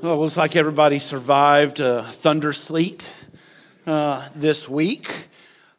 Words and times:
Well, 0.00 0.14
it 0.14 0.18
looks 0.18 0.36
like 0.36 0.54
everybody 0.54 1.00
survived 1.00 1.80
a 1.80 2.04
thunder 2.04 2.52
sleet 2.52 3.10
uh, 3.84 4.28
this 4.36 4.68
week. 4.68 5.12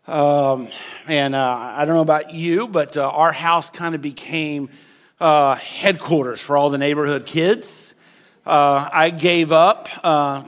Um, 0.08 0.68
and 1.08 1.34
uh, 1.34 1.74
I 1.78 1.86
don't 1.86 1.96
know 1.96 2.02
about 2.02 2.34
you, 2.34 2.68
but 2.68 2.98
uh, 2.98 3.10
our 3.10 3.32
house 3.32 3.70
kind 3.70 3.96
of 3.96 4.02
became 4.02 4.72
uh, 5.22 5.56
headquarters 5.56 6.42
for 6.42 6.58
all 6.58 6.70
the 6.70 6.78
neighborhood 6.78 7.26
kids. 7.26 7.94
Uh, 8.46 8.90
I 8.92 9.10
gave 9.10 9.54
up 9.54 9.88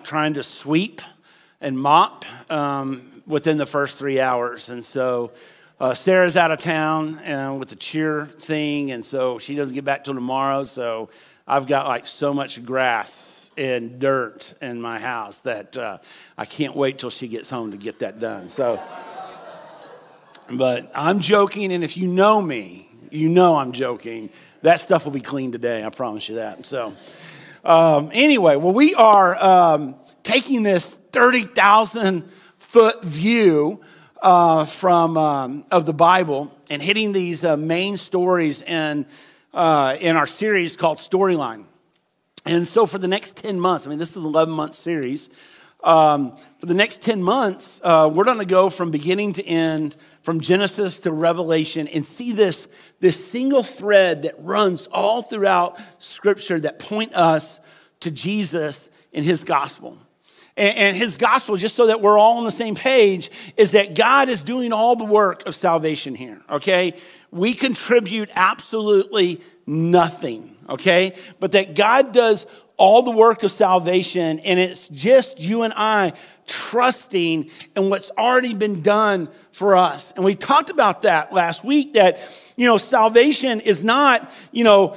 trying 0.03 0.33
to 0.33 0.43
sweep 0.43 0.99
and 1.61 1.79
mop 1.79 2.25
um, 2.51 3.01
within 3.25 3.57
the 3.57 3.65
first 3.65 3.97
three 3.97 4.19
hours. 4.19 4.67
And 4.67 4.83
so 4.83 5.31
Sarah's 5.93 6.35
out 6.35 6.51
of 6.51 6.59
town 6.59 7.57
with 7.57 7.69
the 7.69 7.77
cheer 7.77 8.25
thing, 8.25 8.91
and 8.91 9.05
so 9.05 9.39
she 9.39 9.55
doesn't 9.55 9.75
get 9.75 9.85
back 9.85 10.03
till 10.03 10.13
tomorrow. 10.13 10.65
So 10.65 11.07
I've 11.47 11.67
got 11.67 11.88
like 11.88 12.05
so 12.05 12.33
much 12.33 12.61
grass 12.65 13.41
and 13.57 13.99
dirt 13.99 14.54
in 14.61 14.81
my 14.81 14.99
house 14.99 15.38
that 15.39 15.76
uh, 15.77 15.98
I 16.38 16.45
can't 16.45 16.76
wait 16.76 16.98
till 16.99 17.09
she 17.09 17.27
gets 17.27 17.49
home 17.49 17.71
to 17.71 17.77
get 17.77 17.99
that 17.99 18.20
done. 18.20 18.49
So, 18.49 18.81
but 20.49 20.91
I'm 20.95 21.20
joking, 21.20 21.73
and 21.73 21.84
if 21.84 21.98
you 21.98 22.07
know 22.07 22.41
me, 22.41 22.90
you 23.09 23.29
know 23.29 23.55
I'm 23.55 23.71
joking. 23.71 24.29
That 24.62 24.79
stuff 24.79 25.05
will 25.05 25.12
be 25.12 25.21
clean 25.21 25.52
today, 25.52 25.84
I 25.84 25.90
promise 25.90 26.29
you 26.29 26.35
that. 26.35 26.66
So, 26.66 26.95
um, 27.63 28.09
anyway, 28.13 28.55
well, 28.55 28.73
we 28.73 28.95
are 28.95 29.35
um, 29.43 29.95
taking 30.23 30.63
this 30.63 30.95
30,000 31.12 32.23
foot 32.57 33.04
view 33.04 33.81
uh, 34.21 34.65
from 34.65 35.18
um, 35.18 35.65
of 35.71 35.85
the 35.85 35.93
Bible 35.93 36.55
and 36.70 36.81
hitting 36.81 37.12
these 37.12 37.43
uh, 37.43 37.57
main 37.57 37.98
stories 37.98 38.62
in 38.62 39.05
uh, 39.54 39.98
in 39.99 40.15
our 40.15 40.27
series 40.27 40.77
called 40.77 40.98
Storyline. 40.98 41.65
And 42.45 42.68
so 42.68 42.86
for 42.86 42.98
the 42.98 43.08
next 43.08 43.38
10 43.38 43.59
months, 43.59 43.86
I 43.86 43.90
mean, 43.90 44.00
this 44.00 44.12
is 44.12 44.18
an 44.18 44.26
11 44.26 44.54
month 44.54 44.76
series. 44.76 45.30
Um, 45.84 46.36
for 46.59 46.68
the 46.68 46.73
next 46.73 47.02
10 47.02 47.23
months, 47.23 47.82
uh, 47.84 48.10
we're 48.13 48.24
going 48.24 48.38
to 48.38 48.46
go 48.46 48.70
from 48.70 48.91
beginning 48.91 49.34
to 49.34 49.46
end, 49.46 49.96
from 50.21 50.40
Genesis 50.40 50.99
to 50.99 51.12
Revelation, 51.12 51.88
and 51.88 52.05
see 52.05 52.32
this, 52.34 52.68
this 52.99 53.32
single 53.32 53.63
thread 53.63 54.24
that 54.24 54.35
runs 54.40 54.88
all 54.88 55.21
throughout 55.24 55.80
Scripture 55.98 56.60
that 56.60 56.77
point 56.77 57.13
us 57.15 57.60
to 58.02 58.12
Jesus 58.12 58.90
and 59.12 59.26
his 59.26 59.43
gospel. 59.43 59.98
And, 60.55 60.77
and 60.77 60.96
his 60.96 61.18
gospel, 61.18 61.58
just 61.58 61.76
so 61.76 61.87
that 61.87 61.99
we're 61.99 62.18
all 62.18 62.37
on 62.37 62.43
the 62.43 62.52
same 62.52 62.76
page, 62.76 63.32
is 63.58 63.71
that 63.71 63.96
God 63.96 64.30
is 64.30 64.44
doing 64.44 64.74
all 64.74 64.96
the 64.96 65.06
work 65.06 65.47
of 65.47 65.56
salvation 65.56 66.13
here, 66.13 66.41
okay? 66.50 66.94
We 67.31 67.56
contribute 67.56 68.30
absolutely 68.35 69.41
nothing 69.66 70.50
okay? 70.72 71.14
But 71.40 71.52
that 71.53 71.75
God 71.75 72.12
does 72.12 72.46
all 72.78 73.03
the 73.03 73.12
work 73.12 73.44
of 73.44 73.52
salvation, 73.52 74.40
and 74.40 74.59
it's 74.59 74.88
just 74.88 75.40
you 75.40 75.62
and 75.62 75.74
I 75.75 76.14
trusting 76.47 77.50
in 77.75 77.90
what's 77.90 78.09
already 78.18 78.53
been 78.53 78.81
done 78.81 79.30
for 79.52 79.75
us. 79.75 80.12
And 80.16 80.25
we 80.25 80.36
talked 80.36 80.69
about 80.69 81.03
that 81.03 81.31
last 81.31 81.64
week 81.64 81.94
that, 81.94 82.19
you 82.58 82.66
know, 82.66 82.78
salvation 82.78 83.62
is 83.62 83.84
not, 83.84 84.34
you 84.52 84.64
know, 84.64 84.96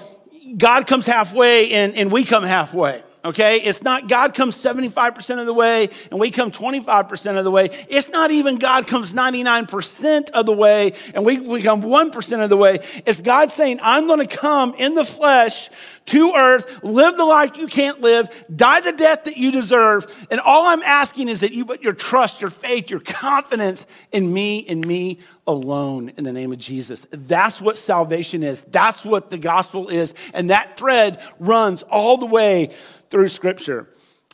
God 0.57 0.87
comes 0.87 1.07
halfway 1.07 1.73
and, 1.73 1.95
and 1.95 2.11
we 2.11 2.25
come 2.25 2.43
halfway. 2.43 3.03
Okay? 3.25 3.59
It's 3.59 3.83
not 3.83 4.09
God 4.09 4.35
comes 4.35 4.55
75% 4.57 5.41
of 5.41 5.47
the 5.47 5.55
way 5.55 5.89
and 6.11 6.21
we 6.21 6.31
come 6.31 6.51
25% 6.51 7.39
of 7.39 7.45
the 7.45 7.51
way. 7.51 7.71
It's 7.89 8.09
not 8.09 8.31
even 8.31 8.57
God 8.57 8.87
comes 8.87 9.13
99% 9.13 10.31
of 10.31 10.47
the 10.47 10.53
way 10.53 10.93
and 11.15 11.25
we, 11.25 11.39
we 11.39 11.63
come 11.63 11.83
1% 11.83 12.45
of 12.45 12.51
the 12.51 12.57
way. 12.57 12.81
It's 13.07 13.21
God 13.21 13.51
saying, 13.51 13.79
I'm 13.83 14.07
going 14.07 14.27
to 14.27 14.37
come 14.37 14.75
in 14.75 14.95
the 14.95 15.05
flesh 15.05 15.71
to 16.07 16.33
earth, 16.35 16.83
live 16.83 17.17
the 17.17 17.25
life 17.25 17.57
you 17.57 17.67
can't 17.67 18.01
live, 18.01 18.29
die 18.55 18.81
the 18.81 18.93
death 18.93 19.25
that 19.25 19.37
you 19.37 19.51
deserve. 19.51 20.27
And 20.31 20.39
all 20.41 20.67
I'm 20.67 20.83
asking 20.83 21.29
is 21.29 21.41
that 21.41 21.53
you 21.53 21.65
put 21.65 21.83
your 21.83 21.95
trust, 21.95 22.41
your 22.41 22.51
faith, 22.51 22.91
your 22.91 23.01
confidence 23.01 23.87
in 24.13 24.33
me 24.33 24.67
and 24.69 24.87
me 24.87 25.19
alone 25.47 26.13
in 26.17 26.25
the 26.25 26.33
name 26.33 26.53
of 26.53 26.59
Jesus. 26.59 27.07
That's 27.11 27.61
what 27.61 27.77
salvation 27.77 28.43
is. 28.43 28.63
That's 28.63 29.05
what 29.05 29.31
the 29.31 29.39
gospel 29.39 29.89
is. 29.89 30.15
And 30.35 30.51
that 30.51 30.77
thread 30.77 31.21
runs 31.39 31.83
all 31.85 32.19
the 32.19 32.27
way 32.27 32.71
through 33.15 33.29
Scripture. 33.29 33.87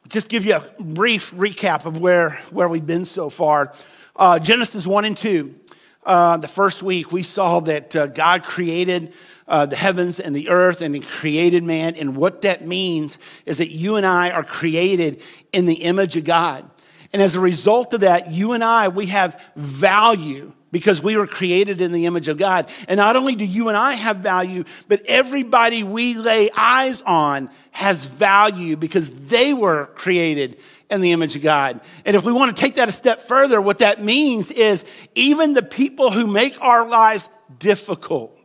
Just 0.09 0.31
give 0.31 0.47
you 0.47 0.55
a 0.55 0.83
brief 0.83 1.33
recap 1.33 1.85
of 1.85 2.01
where, 2.01 2.31
where 2.51 2.67
we've 2.67 2.87
been 2.87 3.05
so 3.05 3.29
far. 3.29 3.75
Uh, 4.17 4.39
Genesis 4.39 4.87
1 4.87 5.05
and 5.05 5.15
2. 5.15 5.55
Uh, 6.03 6.39
the 6.39 6.49
first 6.49 6.83
week, 6.83 7.13
we 7.13 7.23
saw 7.23 7.61
that 7.61 7.95
uh, 7.95 8.07
God 8.07 8.43
created 8.43 9.13
uh, 9.47 9.67
the 9.67 9.77
heavens 9.77 10.19
and 10.19 10.35
the 10.35 10.49
earth 10.49 10.81
and 10.81 10.95
he 10.95 11.03
created 11.03 11.63
man. 11.63 11.95
And 11.95 12.17
what 12.17 12.41
that 12.41 12.67
means 12.67 13.19
is 13.45 13.59
that 13.59 13.69
you 13.69 13.97
and 13.97 14.07
I 14.07 14.31
are 14.31 14.45
created 14.45 15.23
in 15.53 15.67
the 15.67 15.83
image 15.83 16.17
of 16.17 16.25
God. 16.25 16.65
And 17.13 17.21
as 17.21 17.35
a 17.35 17.41
result 17.41 17.93
of 17.93 18.01
that, 18.01 18.33
you 18.33 18.53
and 18.53 18.65
I, 18.65 18.89
we 18.89 19.09
have 19.09 19.39
value 19.57 20.55
because 20.73 21.03
we 21.03 21.17
were 21.17 21.27
created 21.27 21.81
in 21.81 21.93
the 21.93 22.07
image 22.07 22.29
of 22.29 22.37
God. 22.37 22.71
And 22.89 22.99
not 22.99 23.17
only 23.17 23.35
do 23.35 23.45
you 23.45 23.69
and 23.69 23.77
I 23.77 23.95
have 23.95 24.19
value, 24.19 24.65
but 24.89 25.03
everybody 25.07 25.83
we 25.83 26.15
lay 26.15 26.51
eyes 26.57 27.03
on 27.03 27.51
has 27.73 28.07
value 28.07 28.77
because 28.77 29.11
they 29.11 29.53
were 29.55 29.87
created 29.95 30.61
in 30.91 31.01
the 31.01 31.13
image 31.13 31.37
of 31.37 31.43
God. 31.43 31.81
And 32.05 32.17
if 32.17 32.25
we 32.25 32.33
want 32.33 32.55
to 32.55 32.61
take 32.61 32.75
that 32.75 32.89
a 32.89 32.93
step 32.93 33.21
further, 33.21 33.61
what 33.61 33.79
that 33.79 34.03
means 34.03 34.51
is 34.51 34.85
even 35.15 35.55
the 35.55 35.63
people 35.63 36.11
who 36.11 36.27
make 36.27 36.61
our 36.61 36.89
lives 36.89 37.29
difficult 37.59 38.37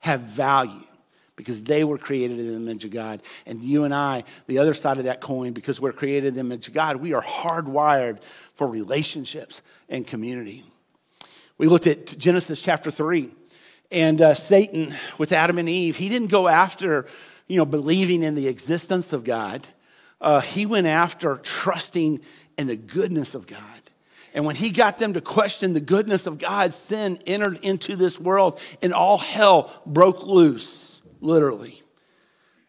have 0.00 0.20
value 0.20 0.84
because 1.36 1.62
they 1.62 1.84
were 1.84 1.98
created 1.98 2.38
in 2.38 2.48
the 2.48 2.56
image 2.56 2.84
of 2.84 2.90
God. 2.90 3.22
And 3.46 3.62
you 3.62 3.84
and 3.84 3.94
I, 3.94 4.24
the 4.48 4.58
other 4.58 4.74
side 4.74 4.98
of 4.98 5.04
that 5.04 5.20
coin, 5.20 5.52
because 5.52 5.80
we're 5.80 5.92
created 5.92 6.28
in 6.28 6.34
the 6.34 6.40
image 6.40 6.68
of 6.68 6.74
God, 6.74 6.96
we 6.96 7.14
are 7.14 7.22
hardwired 7.22 8.22
for 8.54 8.66
relationships 8.66 9.62
and 9.88 10.06
community. 10.06 10.64
We 11.58 11.66
looked 11.66 11.88
at 11.88 12.16
Genesis 12.16 12.62
chapter 12.62 12.88
3, 12.88 13.34
and 13.90 14.22
uh, 14.22 14.34
Satan, 14.34 14.94
with 15.18 15.32
Adam 15.32 15.58
and 15.58 15.68
Eve, 15.68 15.96
he 15.96 16.08
didn't 16.08 16.28
go 16.28 16.46
after, 16.46 17.04
you 17.48 17.56
know, 17.56 17.66
believing 17.66 18.22
in 18.22 18.36
the 18.36 18.46
existence 18.46 19.12
of 19.12 19.24
God. 19.24 19.66
Uh, 20.20 20.40
he 20.40 20.66
went 20.66 20.86
after 20.86 21.34
trusting 21.38 22.20
in 22.56 22.68
the 22.68 22.76
goodness 22.76 23.34
of 23.34 23.48
God. 23.48 23.60
And 24.34 24.44
when 24.44 24.54
he 24.54 24.70
got 24.70 24.98
them 24.98 25.14
to 25.14 25.20
question 25.20 25.72
the 25.72 25.80
goodness 25.80 26.28
of 26.28 26.38
God, 26.38 26.72
sin 26.72 27.18
entered 27.26 27.58
into 27.64 27.96
this 27.96 28.20
world 28.20 28.60
and 28.80 28.92
all 28.92 29.18
hell 29.18 29.82
broke 29.84 30.24
loose, 30.24 31.02
literally. 31.20 31.82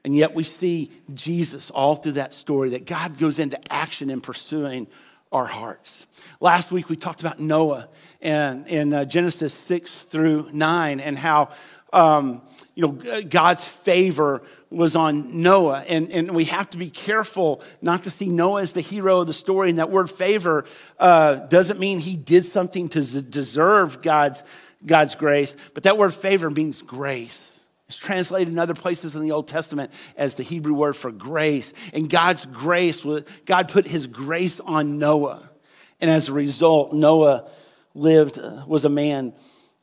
And 0.03 0.15
yet 0.15 0.33
we 0.33 0.43
see 0.43 0.89
Jesus 1.13 1.69
all 1.69 1.95
through 1.95 2.13
that 2.13 2.33
story 2.33 2.69
that 2.69 2.87
God 2.87 3.19
goes 3.19 3.37
into 3.37 3.59
action 3.71 4.09
in 4.09 4.19
pursuing 4.19 4.87
our 5.31 5.45
hearts. 5.45 6.07
Last 6.39 6.71
week 6.71 6.89
we 6.89 6.95
talked 6.95 7.21
about 7.21 7.39
Noah 7.39 7.87
and 8.21 8.67
in 8.67 8.93
uh, 8.93 9.05
Genesis 9.05 9.53
6 9.53 10.03
through 10.03 10.49
9 10.51 10.99
and 10.99 11.17
how 11.17 11.49
um, 11.91 12.41
you 12.75 12.83
know 12.83 13.21
God's 13.23 13.65
favor 13.65 14.43
was 14.69 14.95
on 14.95 15.41
Noah. 15.41 15.83
And, 15.87 16.11
and 16.11 16.31
we 16.31 16.45
have 16.45 16.69
to 16.71 16.77
be 16.77 16.89
careful 16.89 17.63
not 17.81 18.03
to 18.03 18.11
see 18.11 18.27
Noah 18.27 18.61
as 18.61 18.73
the 18.73 18.81
hero 18.81 19.21
of 19.21 19.27
the 19.27 19.33
story. 19.33 19.69
And 19.69 19.79
that 19.79 19.89
word 19.89 20.09
favor 20.09 20.65
uh, 20.99 21.35
doesn't 21.35 21.79
mean 21.79 21.99
he 21.99 22.15
did 22.15 22.45
something 22.45 22.87
to 22.89 23.21
deserve 23.21 24.01
God's, 24.01 24.43
God's 24.85 25.15
grace, 25.15 25.55
but 25.73 25.83
that 25.83 25.97
word 25.97 26.13
favor 26.13 26.49
means 26.49 26.81
grace. 26.81 27.58
It's 27.89 27.97
translated 27.97 28.53
in 28.53 28.59
other 28.59 28.75
places 28.75 29.15
in 29.15 29.23
the 29.23 29.31
Old 29.31 29.47
Testament 29.47 29.91
as 30.15 30.35
the 30.35 30.43
Hebrew 30.43 30.75
word 30.75 30.95
for 30.95 31.11
grace. 31.11 31.73
And 31.91 32.07
God's 32.07 32.45
grace, 32.45 33.03
God 33.45 33.67
put 33.67 33.87
his 33.87 34.05
grace 34.05 34.59
on 34.59 34.99
Noah. 34.99 35.49
And 35.99 36.11
as 36.11 36.29
a 36.29 36.33
result, 36.33 36.93
Noah 36.93 37.49
lived, 37.95 38.37
uh, 38.37 38.63
was 38.67 38.85
a 38.85 38.89
man 38.89 39.33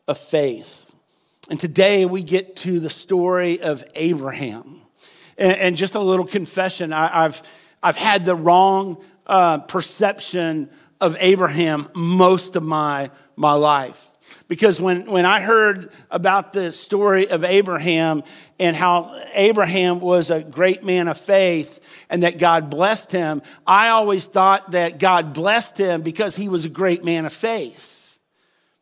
of 0.06 0.18
faith. 0.18 0.94
And 1.50 1.58
today 1.58 2.04
we 2.04 2.22
get 2.22 2.54
to 2.56 2.78
the 2.78 2.90
story 2.90 3.60
of 3.60 3.84
Abraham. 3.96 4.82
And, 5.36 5.76
just 5.76 5.96
a 5.96 6.00
little 6.00 6.24
confession 6.24 6.92
I, 6.92 7.08
have 7.08 7.42
I've 7.82 7.96
had 7.96 8.24
the 8.24 8.36
wrong 8.36 9.02
uh, 9.26 9.58
perception 9.58 10.70
of 11.00 11.16
Abraham 11.18 11.88
most 11.92 12.54
of 12.54 12.62
my, 12.62 13.10
my 13.34 13.52
life. 13.52 14.15
Because 14.48 14.80
when, 14.80 15.10
when 15.10 15.24
I 15.24 15.40
heard 15.40 15.90
about 16.10 16.52
the 16.52 16.72
story 16.72 17.28
of 17.28 17.42
Abraham 17.42 18.22
and 18.58 18.76
how 18.76 19.20
Abraham 19.34 20.00
was 20.00 20.30
a 20.30 20.42
great 20.42 20.84
man 20.84 21.08
of 21.08 21.18
faith 21.18 22.04
and 22.08 22.22
that 22.22 22.38
God 22.38 22.70
blessed 22.70 23.10
him, 23.10 23.42
I 23.66 23.88
always 23.88 24.26
thought 24.26 24.70
that 24.70 24.98
God 24.98 25.32
blessed 25.32 25.78
him 25.78 26.02
because 26.02 26.36
he 26.36 26.48
was 26.48 26.64
a 26.64 26.70
great 26.70 27.04
man 27.04 27.26
of 27.26 27.32
faith. 27.32 28.18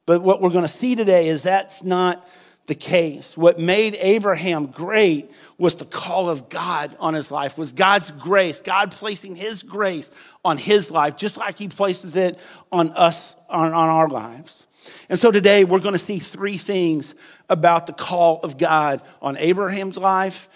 But 0.06 0.22
what 0.22 0.42
we're 0.42 0.50
going 0.50 0.62
to 0.62 0.68
see 0.68 0.94
today 0.94 1.28
is 1.28 1.42
that's 1.42 1.82
not 1.82 2.28
the 2.66 2.74
case. 2.74 3.36
What 3.36 3.58
made 3.58 3.96
Abraham 4.00 4.66
great 4.66 5.30
was 5.58 5.74
the 5.74 5.84
call 5.84 6.30
of 6.30 6.48
God 6.48 6.96
on 6.98 7.14
his 7.14 7.30
life, 7.30 7.58
was 7.58 7.72
God's 7.72 8.10
grace, 8.10 8.60
God 8.60 8.90
placing 8.90 9.36
his 9.36 9.62
grace 9.62 10.10
on 10.44 10.56
his 10.56 10.90
life, 10.90 11.16
just 11.16 11.36
like 11.36 11.58
he 11.58 11.68
places 11.68 12.16
it 12.16 12.38
on 12.72 12.90
us, 12.92 13.36
on, 13.54 13.72
on 13.72 13.88
our 13.88 14.08
lives. 14.08 14.66
And 15.08 15.18
so 15.18 15.30
today 15.30 15.64
we're 15.64 15.80
going 15.80 15.94
to 15.94 15.98
see 15.98 16.18
three 16.18 16.56
things 16.56 17.14
about 17.48 17.86
the 17.86 17.92
call 17.92 18.40
of 18.40 18.58
God 18.58 19.00
on 19.22 19.36
Abraham's 19.38 19.96
life 19.96 20.48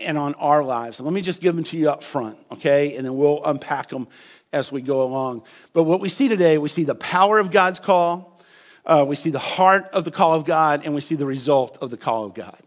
and 0.00 0.16
on 0.16 0.34
our 0.34 0.62
lives. 0.62 1.00
let 1.00 1.12
me 1.12 1.20
just 1.20 1.40
give 1.40 1.54
them 1.54 1.64
to 1.64 1.76
you 1.76 1.90
up 1.90 2.02
front, 2.02 2.36
okay? 2.52 2.96
And 2.96 3.04
then 3.04 3.16
we'll 3.16 3.44
unpack 3.44 3.88
them 3.88 4.08
as 4.52 4.70
we 4.70 4.80
go 4.80 5.02
along. 5.02 5.42
But 5.72 5.84
what 5.84 6.00
we 6.00 6.08
see 6.08 6.28
today, 6.28 6.56
we 6.56 6.68
see 6.68 6.84
the 6.84 6.94
power 6.94 7.38
of 7.38 7.50
God's 7.50 7.78
call, 7.78 8.40
uh, 8.86 9.04
we 9.06 9.16
see 9.16 9.30
the 9.30 9.38
heart 9.38 9.86
of 9.92 10.04
the 10.04 10.10
call 10.10 10.34
of 10.34 10.44
God, 10.44 10.82
and 10.84 10.94
we 10.94 11.00
see 11.00 11.14
the 11.14 11.26
result 11.26 11.78
of 11.82 11.90
the 11.90 11.96
call 11.96 12.24
of 12.24 12.34
God. 12.34 12.58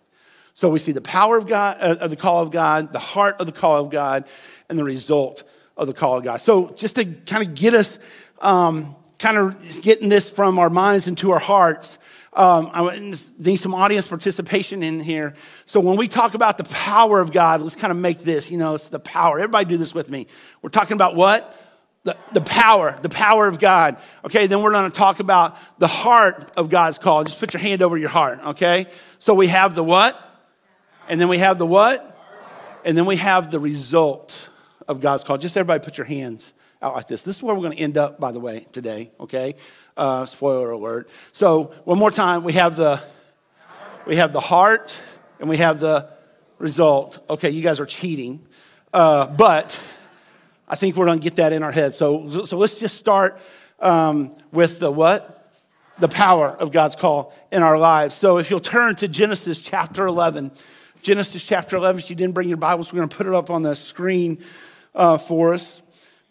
So 0.53 0.69
we 0.69 0.77
see 0.77 0.91
the 0.91 1.01
power 1.01 1.37
of 1.37 1.47
God, 1.47 1.77
uh, 1.79 1.95
of 2.01 2.09
the 2.09 2.15
call 2.15 2.41
of 2.41 2.51
God, 2.51 2.93
the 2.93 2.99
heart 2.99 3.39
of 3.39 3.45
the 3.45 3.51
call 3.51 3.81
of 3.83 3.89
God, 3.89 4.27
and 4.69 4.77
the 4.77 4.83
result 4.83 5.43
of 5.77 5.87
the 5.87 5.93
call 5.93 6.17
of 6.17 6.23
God. 6.23 6.41
So 6.41 6.71
just 6.75 6.95
to 6.97 7.05
kind 7.05 7.47
of 7.47 7.55
get 7.55 7.73
us, 7.73 7.97
um, 8.39 8.95
kind 9.21 9.37
of 9.37 9.81
getting 9.81 10.09
this 10.09 10.29
from 10.29 10.57
our 10.59 10.69
minds 10.69 11.07
into 11.07 11.31
our 11.31 11.39
hearts, 11.39 11.99
um, 12.33 12.71
I 12.73 13.13
need 13.37 13.57
some 13.57 13.75
audience 13.75 14.07
participation 14.07 14.83
in 14.83 14.99
here. 14.99 15.33
So 15.65 15.79
when 15.79 15.95
we 15.95 16.07
talk 16.07 16.33
about 16.33 16.57
the 16.57 16.63
power 16.63 17.19
of 17.19 17.31
God, 17.31 17.61
let's 17.61 17.75
kind 17.75 17.91
of 17.91 17.97
make 17.97 18.19
this, 18.19 18.49
you 18.49 18.57
know, 18.57 18.73
it's 18.73 18.89
the 18.89 18.99
power. 18.99 19.37
Everybody 19.37 19.65
do 19.65 19.77
this 19.77 19.93
with 19.93 20.09
me. 20.09 20.27
We're 20.61 20.69
talking 20.69 20.95
about 20.95 21.15
what? 21.15 21.61
The, 22.03 22.17
the 22.33 22.41
power, 22.41 22.97
the 23.01 23.09
power 23.09 23.47
of 23.47 23.59
God. 23.59 23.97
Okay, 24.25 24.47
then 24.47 24.63
we're 24.63 24.71
going 24.71 24.89
to 24.89 24.97
talk 24.97 25.19
about 25.19 25.55
the 25.77 25.87
heart 25.87 26.51
of 26.57 26.69
God's 26.69 26.97
call. 26.97 27.23
Just 27.23 27.39
put 27.39 27.53
your 27.53 27.61
hand 27.61 27.83
over 27.83 27.97
your 27.97 28.09
heart, 28.09 28.39
okay? 28.39 28.87
So 29.19 29.35
we 29.35 29.47
have 29.47 29.75
the 29.75 29.83
what? 29.83 30.19
And 31.07 31.21
then 31.21 31.27
we 31.27 31.37
have 31.37 31.59
the 31.59 31.67
what? 31.67 32.17
And 32.83 32.97
then 32.97 33.05
we 33.05 33.17
have 33.17 33.51
the 33.51 33.59
result 33.59 34.49
of 34.87 34.99
God's 34.99 35.23
call. 35.23 35.37
Just 35.37 35.57
everybody 35.57 35.83
put 35.83 35.97
your 35.97 36.07
hands 36.07 36.53
out 36.81 36.95
like 36.95 37.07
this. 37.07 37.21
This 37.21 37.37
is 37.37 37.43
where 37.43 37.55
we're 37.55 37.61
going 37.61 37.77
to 37.77 37.83
end 37.83 37.97
up, 37.97 38.19
by 38.19 38.31
the 38.31 38.39
way, 38.39 38.65
today, 38.71 39.11
okay? 39.19 39.55
Uh, 39.95 40.25
spoiler 40.25 40.71
alert. 40.71 41.09
So 41.31 41.73
one 41.85 41.97
more 41.97 42.11
time, 42.11 42.43
we 42.43 42.53
have 42.53 42.75
the 42.75 43.01
we 44.07 44.15
have 44.15 44.33
the 44.33 44.39
heart 44.39 44.99
and 45.39 45.47
we 45.47 45.57
have 45.57 45.79
the 45.79 46.09
result. 46.57 47.23
Okay, 47.29 47.51
you 47.51 47.61
guys 47.61 47.79
are 47.79 47.85
cheating, 47.85 48.45
uh, 48.93 49.27
but 49.27 49.79
I 50.67 50.75
think 50.75 50.95
we're 50.95 51.05
going 51.05 51.19
to 51.19 51.23
get 51.23 51.35
that 51.35 51.53
in 51.53 51.61
our 51.61 51.71
head. 51.71 51.93
So 51.93 52.45
so 52.45 52.57
let's 52.57 52.79
just 52.79 52.97
start 52.97 53.39
um, 53.79 54.35
with 54.51 54.79
the 54.79 54.91
what? 54.91 55.37
The 55.99 56.07
power 56.07 56.49
of 56.49 56.71
God's 56.71 56.95
call 56.95 57.33
in 57.51 57.61
our 57.61 57.77
lives. 57.77 58.15
So 58.15 58.37
if 58.37 58.49
you'll 58.49 58.59
turn 58.59 58.95
to 58.95 59.07
Genesis 59.07 59.61
chapter 59.61 60.07
11, 60.07 60.51
Genesis 61.03 61.43
chapter 61.43 61.77
11. 61.77 61.99
If 61.99 62.09
you 62.09 62.15
didn't 62.15 62.33
bring 62.33 62.47
your 62.47 62.57
Bibles, 62.57 62.91
we're 62.91 62.97
going 62.97 63.09
to 63.09 63.15
put 63.15 63.27
it 63.27 63.33
up 63.33 63.51
on 63.51 63.61
the 63.61 63.75
screen 63.75 64.39
uh, 64.95 65.17
for 65.17 65.53
us. 65.53 65.81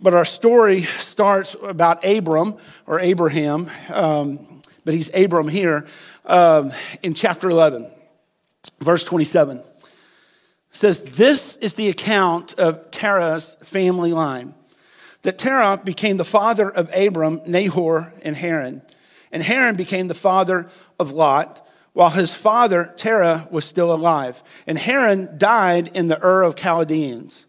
But 0.03 0.15
our 0.15 0.25
story 0.25 0.83
starts 0.83 1.55
about 1.63 2.05
Abram 2.05 2.57
or 2.87 3.01
Abraham, 3.01 3.71
um, 3.93 4.63
but 4.85 4.95
he's 4.95 5.11
Abram 5.15 5.49
here 5.49 5.87
um, 6.25 6.73
in 7.03 7.13
chapter 7.13 7.51
11, 7.51 7.91
verse 8.81 9.05
27. 9.05 9.59
It 9.59 9.65
says, 10.71 11.01
This 11.01 11.57
is 11.57 11.75
the 11.75 11.91
account 11.91 12.55
of 12.55 12.91
Terah's 12.91 13.59
family 13.63 14.13
line. 14.13 14.55
That 15.23 15.37
Terah 15.37 15.79
became 15.85 16.17
the 16.17 16.25
father 16.25 16.71
of 16.71 16.91
Abram, 16.95 17.43
Nahor, 17.47 18.15
and 18.23 18.35
Haran. 18.35 18.81
And 19.31 19.43
Haran 19.43 19.77
became 19.77 20.09
the 20.09 20.15
father 20.15 20.71
of 20.99 21.13
Lot, 21.13 21.67
while 21.93 22.09
his 22.09 22.33
father, 22.33 22.95
Terah, 22.97 23.47
was 23.51 23.67
still 23.67 23.93
alive. 23.93 24.43
And 24.67 24.79
Haran 24.79 25.37
died 25.37 25.95
in 25.95 26.09
the 26.09 26.25
Ur 26.25 26.43
of 26.43 26.57
Chaldeans 26.57 27.47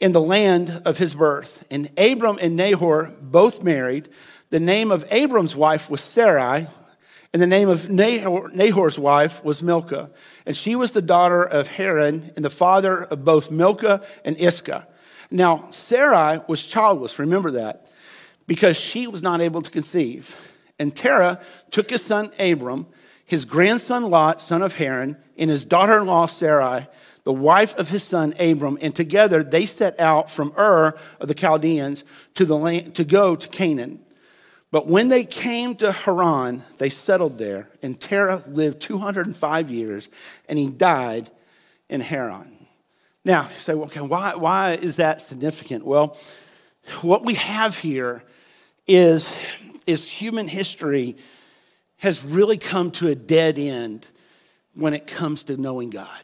in 0.00 0.12
the 0.12 0.20
land 0.20 0.82
of 0.84 0.98
his 0.98 1.14
birth. 1.14 1.66
And 1.70 1.90
Abram 1.98 2.38
and 2.40 2.56
Nahor 2.56 3.14
both 3.22 3.62
married. 3.62 4.08
The 4.50 4.60
name 4.60 4.90
of 4.90 5.04
Abram's 5.10 5.56
wife 5.56 5.90
was 5.90 6.00
Sarai, 6.00 6.68
and 7.32 7.42
the 7.42 7.46
name 7.46 7.68
of 7.68 7.90
Nahor, 7.90 8.50
Nahor's 8.54 8.98
wife 8.98 9.44
was 9.44 9.62
Milcah. 9.62 10.10
And 10.46 10.56
she 10.56 10.76
was 10.76 10.92
the 10.92 11.02
daughter 11.02 11.42
of 11.42 11.68
Haran 11.68 12.30
and 12.36 12.44
the 12.44 12.50
father 12.50 13.04
of 13.04 13.24
both 13.24 13.50
Milcah 13.50 14.02
and 14.24 14.38
Iscah. 14.38 14.86
Now, 15.30 15.68
Sarai 15.70 16.40
was 16.46 16.62
childless, 16.62 17.18
remember 17.18 17.50
that, 17.52 17.90
because 18.46 18.78
she 18.78 19.06
was 19.06 19.22
not 19.22 19.40
able 19.40 19.60
to 19.60 19.70
conceive. 19.70 20.36
And 20.78 20.94
Terah 20.94 21.40
took 21.70 21.90
his 21.90 22.04
son 22.04 22.30
Abram, 22.38 22.86
his 23.24 23.44
grandson 23.44 24.08
Lot, 24.08 24.40
son 24.40 24.62
of 24.62 24.76
Haran, 24.76 25.16
and 25.36 25.50
his 25.50 25.64
daughter 25.64 25.98
in 25.98 26.06
law 26.06 26.26
Sarai 26.26 26.86
the 27.26 27.32
wife 27.32 27.76
of 27.76 27.88
his 27.88 28.04
son 28.04 28.34
Abram, 28.38 28.78
and 28.80 28.94
together 28.94 29.42
they 29.42 29.66
set 29.66 29.98
out 29.98 30.30
from 30.30 30.52
Ur 30.56 30.94
of 31.20 31.26
the 31.26 31.34
Chaldeans 31.34 32.04
to, 32.34 32.44
the 32.44 32.56
land, 32.56 32.94
to 32.94 33.04
go 33.04 33.34
to 33.34 33.48
Canaan. 33.48 33.98
But 34.70 34.86
when 34.86 35.08
they 35.08 35.24
came 35.24 35.74
to 35.76 35.90
Haran, 35.90 36.62
they 36.78 36.88
settled 36.88 37.36
there, 37.36 37.68
and 37.82 37.98
Terah 37.98 38.44
lived 38.46 38.80
205 38.80 39.70
years, 39.72 40.08
and 40.48 40.56
he 40.56 40.68
died 40.70 41.28
in 41.88 42.00
Haran. 42.00 42.64
Now, 43.24 43.48
you 43.52 43.58
say, 43.58 43.72
okay, 43.72 44.02
why, 44.02 44.36
why 44.36 44.74
is 44.74 44.94
that 44.96 45.20
significant? 45.20 45.84
Well, 45.84 46.16
what 47.02 47.24
we 47.24 47.34
have 47.34 47.76
here 47.76 48.22
is, 48.86 49.34
is 49.84 50.04
human 50.04 50.46
history 50.46 51.16
has 51.96 52.24
really 52.24 52.56
come 52.56 52.92
to 52.92 53.08
a 53.08 53.16
dead 53.16 53.58
end 53.58 54.06
when 54.74 54.94
it 54.94 55.08
comes 55.08 55.42
to 55.44 55.56
knowing 55.56 55.90
God 55.90 56.22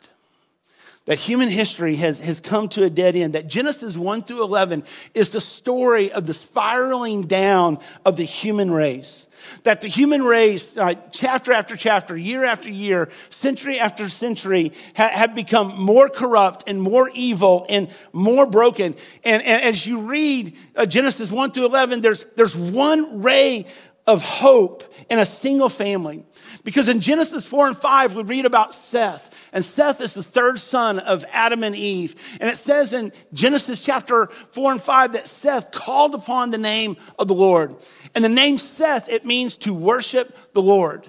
that 1.04 1.18
human 1.18 1.48
history 1.48 1.96
has, 1.96 2.20
has 2.20 2.38
come 2.38 2.68
to 2.68 2.84
a 2.84 2.90
dead 2.90 3.16
end, 3.16 3.32
that 3.34 3.48
Genesis 3.48 3.96
1 3.96 4.22
through 4.22 4.42
11 4.42 4.84
is 5.14 5.30
the 5.30 5.40
story 5.40 6.12
of 6.12 6.26
the 6.26 6.34
spiraling 6.34 7.22
down 7.22 7.78
of 8.04 8.16
the 8.16 8.24
human 8.24 8.70
race. 8.70 9.26
That 9.64 9.80
the 9.80 9.88
human 9.88 10.22
race, 10.22 10.76
uh, 10.76 10.94
chapter 11.10 11.52
after 11.52 11.76
chapter, 11.76 12.16
year 12.16 12.44
after 12.44 12.70
year, 12.70 13.08
century 13.30 13.80
after 13.80 14.08
century, 14.08 14.72
ha- 14.96 15.10
have 15.12 15.34
become 15.34 15.76
more 15.80 16.08
corrupt 16.08 16.64
and 16.68 16.80
more 16.80 17.10
evil 17.12 17.66
and 17.68 17.90
more 18.12 18.46
broken. 18.46 18.94
And, 19.24 19.42
and 19.42 19.62
as 19.62 19.84
you 19.84 20.02
read 20.02 20.56
uh, 20.76 20.86
Genesis 20.86 21.32
1 21.32 21.50
through 21.50 21.66
11, 21.66 22.00
there's, 22.00 22.24
there's 22.36 22.54
one 22.54 23.22
ray 23.22 23.66
of 24.06 24.22
hope 24.22 24.82
in 25.08 25.18
a 25.18 25.24
single 25.24 25.68
family. 25.68 26.24
Because 26.64 26.88
in 26.88 27.00
Genesis 27.00 27.46
4 27.46 27.68
and 27.68 27.76
5, 27.76 28.16
we 28.16 28.22
read 28.24 28.46
about 28.46 28.74
Seth. 28.74 29.48
And 29.52 29.64
Seth 29.64 30.00
is 30.00 30.14
the 30.14 30.22
third 30.22 30.58
son 30.58 30.98
of 30.98 31.24
Adam 31.32 31.62
and 31.62 31.76
Eve. 31.76 32.38
And 32.40 32.50
it 32.50 32.56
says 32.56 32.92
in 32.92 33.12
Genesis 33.32 33.82
chapter 33.82 34.26
4 34.26 34.72
and 34.72 34.82
5 34.82 35.12
that 35.12 35.28
Seth 35.28 35.70
called 35.70 36.14
upon 36.14 36.50
the 36.50 36.58
name 36.58 36.96
of 37.18 37.28
the 37.28 37.34
Lord. 37.34 37.76
And 38.14 38.24
the 38.24 38.28
name 38.28 38.58
Seth, 38.58 39.08
it 39.08 39.24
means 39.24 39.56
to 39.58 39.72
worship 39.72 40.52
the 40.52 40.62
Lord. 40.62 41.08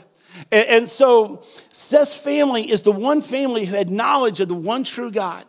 And, 0.52 0.90
so 0.90 1.40
Seth's 1.72 2.16
family 2.16 2.70
is 2.72 2.82
the 2.82 2.92
one 2.92 3.22
family 3.22 3.66
who 3.66 3.76
had 3.76 3.90
knowledge 3.90 4.40
of 4.40 4.48
the 4.48 4.56
one 4.56 4.84
true 4.84 5.12
God. 5.12 5.46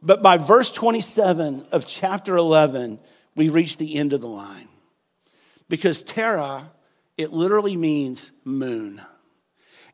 But 0.00 0.22
by 0.22 0.36
verse 0.36 0.70
27 0.70 1.66
of 1.72 1.86
chapter 1.86 2.36
11, 2.36 3.00
we 3.34 3.48
reach 3.48 3.76
the 3.78 3.96
end 3.96 4.12
of 4.12 4.20
the 4.20 4.28
line. 4.28 4.68
Because 5.74 6.04
Terah, 6.04 6.70
it 7.18 7.32
literally 7.32 7.76
means 7.76 8.30
moon. 8.44 9.02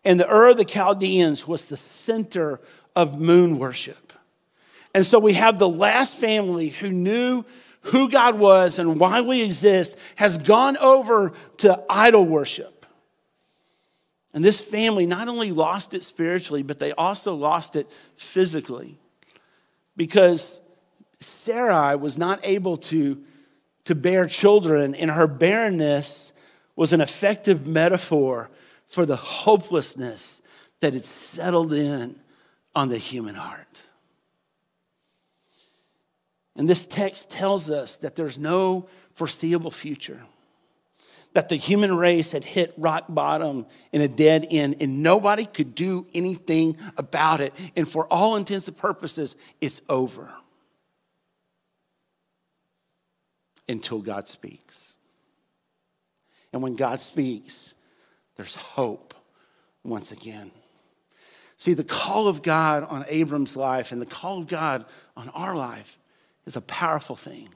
And 0.04 0.20
the 0.20 0.30
Ur 0.30 0.50
of 0.50 0.58
the 0.58 0.64
Chaldeans 0.66 1.48
was 1.48 1.64
the 1.64 1.76
center 1.78 2.60
of 2.94 3.18
moon 3.18 3.58
worship. 3.58 4.12
And 4.94 5.06
so 5.06 5.18
we 5.18 5.32
have 5.32 5.58
the 5.58 5.70
last 5.70 6.12
family 6.12 6.68
who 6.68 6.90
knew 6.90 7.46
who 7.84 8.10
God 8.10 8.38
was 8.38 8.78
and 8.78 9.00
why 9.00 9.22
we 9.22 9.40
exist 9.40 9.96
has 10.16 10.36
gone 10.36 10.76
over 10.76 11.32
to 11.56 11.82
idol 11.88 12.26
worship. 12.26 12.84
And 14.34 14.44
this 14.44 14.60
family 14.60 15.06
not 15.06 15.28
only 15.28 15.50
lost 15.50 15.94
it 15.94 16.04
spiritually, 16.04 16.62
but 16.62 16.78
they 16.78 16.92
also 16.92 17.34
lost 17.34 17.74
it 17.74 17.90
physically 18.16 18.98
because 19.96 20.60
Sarai 21.20 21.96
was 21.96 22.18
not 22.18 22.38
able 22.42 22.76
to, 22.76 23.24
to 23.84 23.94
bear 23.94 24.26
children, 24.26 24.94
and 24.94 25.10
her 25.10 25.26
barrenness 25.26 26.32
was 26.76 26.92
an 26.92 27.00
effective 27.00 27.66
metaphor 27.66 28.50
for 28.88 29.06
the 29.06 29.16
hopelessness 29.16 30.40
that 30.80 30.94
had 30.94 31.04
settled 31.04 31.72
in 31.72 32.18
on 32.74 32.88
the 32.88 32.98
human 32.98 33.34
heart. 33.34 33.82
And 36.56 36.68
this 36.68 36.86
text 36.86 37.30
tells 37.30 37.70
us 37.70 37.96
that 37.96 38.16
there's 38.16 38.38
no 38.38 38.88
foreseeable 39.14 39.70
future, 39.70 40.20
that 41.32 41.48
the 41.48 41.56
human 41.56 41.96
race 41.96 42.32
had 42.32 42.44
hit 42.44 42.74
rock 42.76 43.04
bottom 43.08 43.66
in 43.92 44.00
a 44.00 44.08
dead 44.08 44.46
end, 44.50 44.76
and 44.80 45.02
nobody 45.02 45.46
could 45.46 45.74
do 45.74 46.06
anything 46.14 46.76
about 46.96 47.40
it. 47.40 47.54
And 47.76 47.88
for 47.88 48.06
all 48.06 48.36
intents 48.36 48.68
and 48.68 48.76
purposes, 48.76 49.36
it's 49.60 49.80
over 49.88 50.34
until 53.70 54.00
God 54.00 54.28
speaks. 54.28 54.94
And 56.52 56.62
when 56.62 56.76
God 56.76 56.98
speaks, 56.98 57.74
there's 58.36 58.54
hope 58.54 59.14
once 59.84 60.10
again. 60.10 60.50
See, 61.56 61.74
the 61.74 61.84
call 61.84 62.26
of 62.26 62.42
God 62.42 62.84
on 62.84 63.04
Abram's 63.08 63.54
life 63.54 63.92
and 63.92 64.00
the 64.00 64.06
call 64.06 64.38
of 64.38 64.46
God 64.46 64.86
on 65.16 65.28
our 65.30 65.54
life 65.54 65.98
is 66.46 66.56
a 66.56 66.62
powerful 66.62 67.16
thing. 67.16 67.50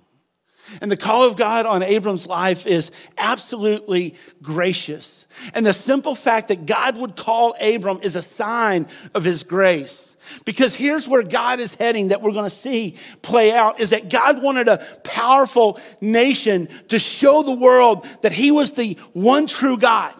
And 0.81 0.91
the 0.91 0.97
call 0.97 1.25
of 1.25 1.37
God 1.37 1.67
on 1.67 1.83
Abram's 1.83 2.27
life 2.27 2.67
is 2.67 2.91
absolutely 3.19 4.15
gracious. 4.43 5.27
And 5.53 5.67
the 5.67 5.73
simple 5.73 6.15
fact 6.15 6.49
that 6.49 6.67
God 6.67 6.97
would 6.99 7.17
call 7.17 7.55
Abram 7.61 8.01
is 8.03 8.17
a 8.17 8.23
sign 8.23 8.87
of 9.15 9.25
his 9.25 9.43
grace. 9.43 10.17
Because 10.45 10.75
here's 10.75 11.07
where 11.09 11.23
God 11.23 11.61
is 11.61 11.75
heading 11.75 12.09
that 12.09 12.23
we're 12.23 12.33
going 12.33 12.49
to 12.49 12.55
see 12.55 12.97
play 13.23 13.53
out 13.53 13.81
is 13.81 13.91
that 13.91 14.09
God 14.09 14.43
wanted 14.43 14.69
a 14.69 14.79
powerful 15.05 15.79
nation 16.01 16.69
to 16.89 16.99
show 16.99 17.43
the 17.43 17.53
world 17.53 18.07
that 18.23 18.33
he 18.33 18.51
was 18.51 18.73
the 18.73 18.95
one 19.13 19.47
true 19.47 19.77
God. 19.77 20.15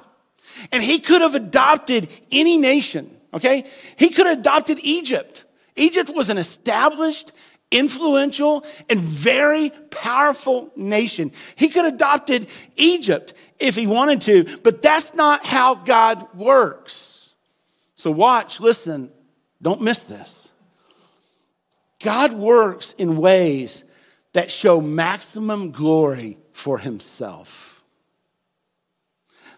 And 0.73 0.83
he 0.83 0.99
could 0.99 1.23
have 1.23 1.35
adopted 1.35 2.09
any 2.31 2.59
nation, 2.59 3.11
okay? 3.33 3.65
He 3.97 4.11
could 4.11 4.27
have 4.27 4.39
adopted 4.39 4.79
Egypt. 4.83 5.45
Egypt 5.77 6.11
was 6.15 6.29
an 6.29 6.39
established 6.39 7.33
influential 7.75 8.65
and 8.89 9.01
very 9.01 9.71
powerful 9.91 10.71
nation. 10.77 11.33
He 11.57 11.69
could 11.69 11.85
have 11.85 11.95
adopted 11.95 12.49
Egypt 12.77 13.35
if 13.59 13.77
he 13.77 13.87
wanted 13.87 14.23
to, 14.23 14.59
but 14.63 14.81
that's 14.81 15.13
not 15.15 15.45
how 15.45 15.75
God 15.75 16.27
works. 16.35 17.31
So 17.97 18.11
watch, 18.11 18.61
listen, 18.61 19.11
don't 19.61 19.83
miss 19.83 19.99
this. 19.99 20.53
God 22.03 22.33
works 22.33 22.95
in 22.97 23.17
ways 23.17 23.85
that 24.35 24.51
show 24.51 24.81
maximum 24.81 25.71
glory 25.71 26.39
for 26.53 26.79
himself. 26.79 27.83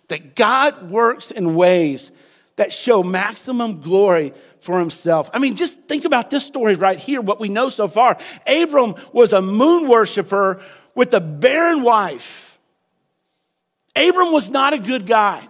That 0.09 0.37
God 0.37 0.91
works 0.91 1.31
in 1.31 1.57
ways 1.57 2.11
that 2.57 2.73
show 2.73 3.03
maximum 3.03 3.81
glory 3.81 4.33
for 4.67 4.81
himself. 4.81 5.31
I 5.33 5.39
mean, 5.39 5.55
just 5.55 5.81
think 5.85 6.05
about 6.05 6.29
this 6.29 6.45
story 6.45 6.75
right 6.75 6.99
here, 6.99 7.23
what 7.23 7.41
we 7.41 7.49
know 7.49 7.71
so 7.71 7.89
far. 7.89 8.19
Abram 8.47 8.97
was 9.13 9.33
a 9.33 9.41
moon 9.41 9.89
worshiper 9.89 10.61
with 10.95 11.15
a 11.15 11.21
barren 11.21 11.83
wife. 11.83 12.59
Abram 13.95 14.33
was 14.33 14.51
not 14.51 14.75
a 14.75 14.79
good 14.79 15.07
guy. 15.07 15.49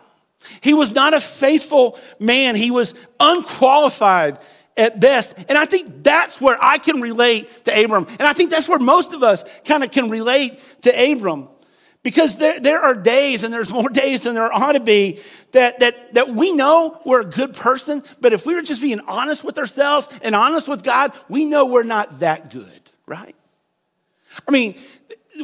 He 0.61 0.75
was 0.75 0.93
not 0.93 1.15
a 1.15 1.21
faithful 1.21 1.99
man. 2.21 2.55
He 2.55 2.71
was 2.71 2.95
unqualified 3.19 4.39
at 4.77 5.01
best. 5.01 5.35
And 5.49 5.57
I 5.57 5.65
think 5.65 6.05
that's 6.05 6.41
where 6.41 6.59
I 6.61 6.79
can 6.79 7.01
relate 7.01 7.65
to 7.65 7.85
Abram. 7.85 8.07
And 8.19 8.23
I 8.23 8.35
think 8.35 8.51
that's 8.51 8.69
where 8.69 8.79
most 8.79 9.15
of 9.15 9.23
us 9.23 9.43
kind 9.65 9.83
of 9.83 9.91
can 9.91 10.11
relate 10.11 10.61
to 10.83 11.13
Abram. 11.13 11.49
Because 12.07 12.37
there, 12.37 12.61
there 12.61 12.81
are 12.81 12.95
days, 12.95 13.43
and 13.43 13.53
there's 13.53 13.73
more 13.73 13.89
days 13.93 14.21
than 14.21 14.37
there 14.37 14.55
ought 14.55 14.75
to 14.75 14.81
be, 14.81 15.19
that, 15.51 15.81
that, 15.81 16.15
that 16.15 16.33
we 16.33 16.53
know 16.53 17.01
we're 17.05 17.23
a 17.23 17.25
good 17.25 17.53
person, 17.53 18.05
but 18.21 18.33
if 18.33 18.47
we 18.47 18.55
were 18.55 18.63
just 18.63 18.81
being 18.81 19.01
honest 19.09 19.43
with 19.43 19.59
ourselves 19.59 20.09
and 20.23 20.33
honest 20.33 20.69
with 20.69 20.85
God, 20.85 21.11
we 21.29 21.45
know 21.45 21.67
we're 21.67 21.83
not 21.83 22.21
that 22.21 22.53
good, 22.53 22.93
right? 23.07 23.35
I 24.47 24.53
mean, 24.53 24.77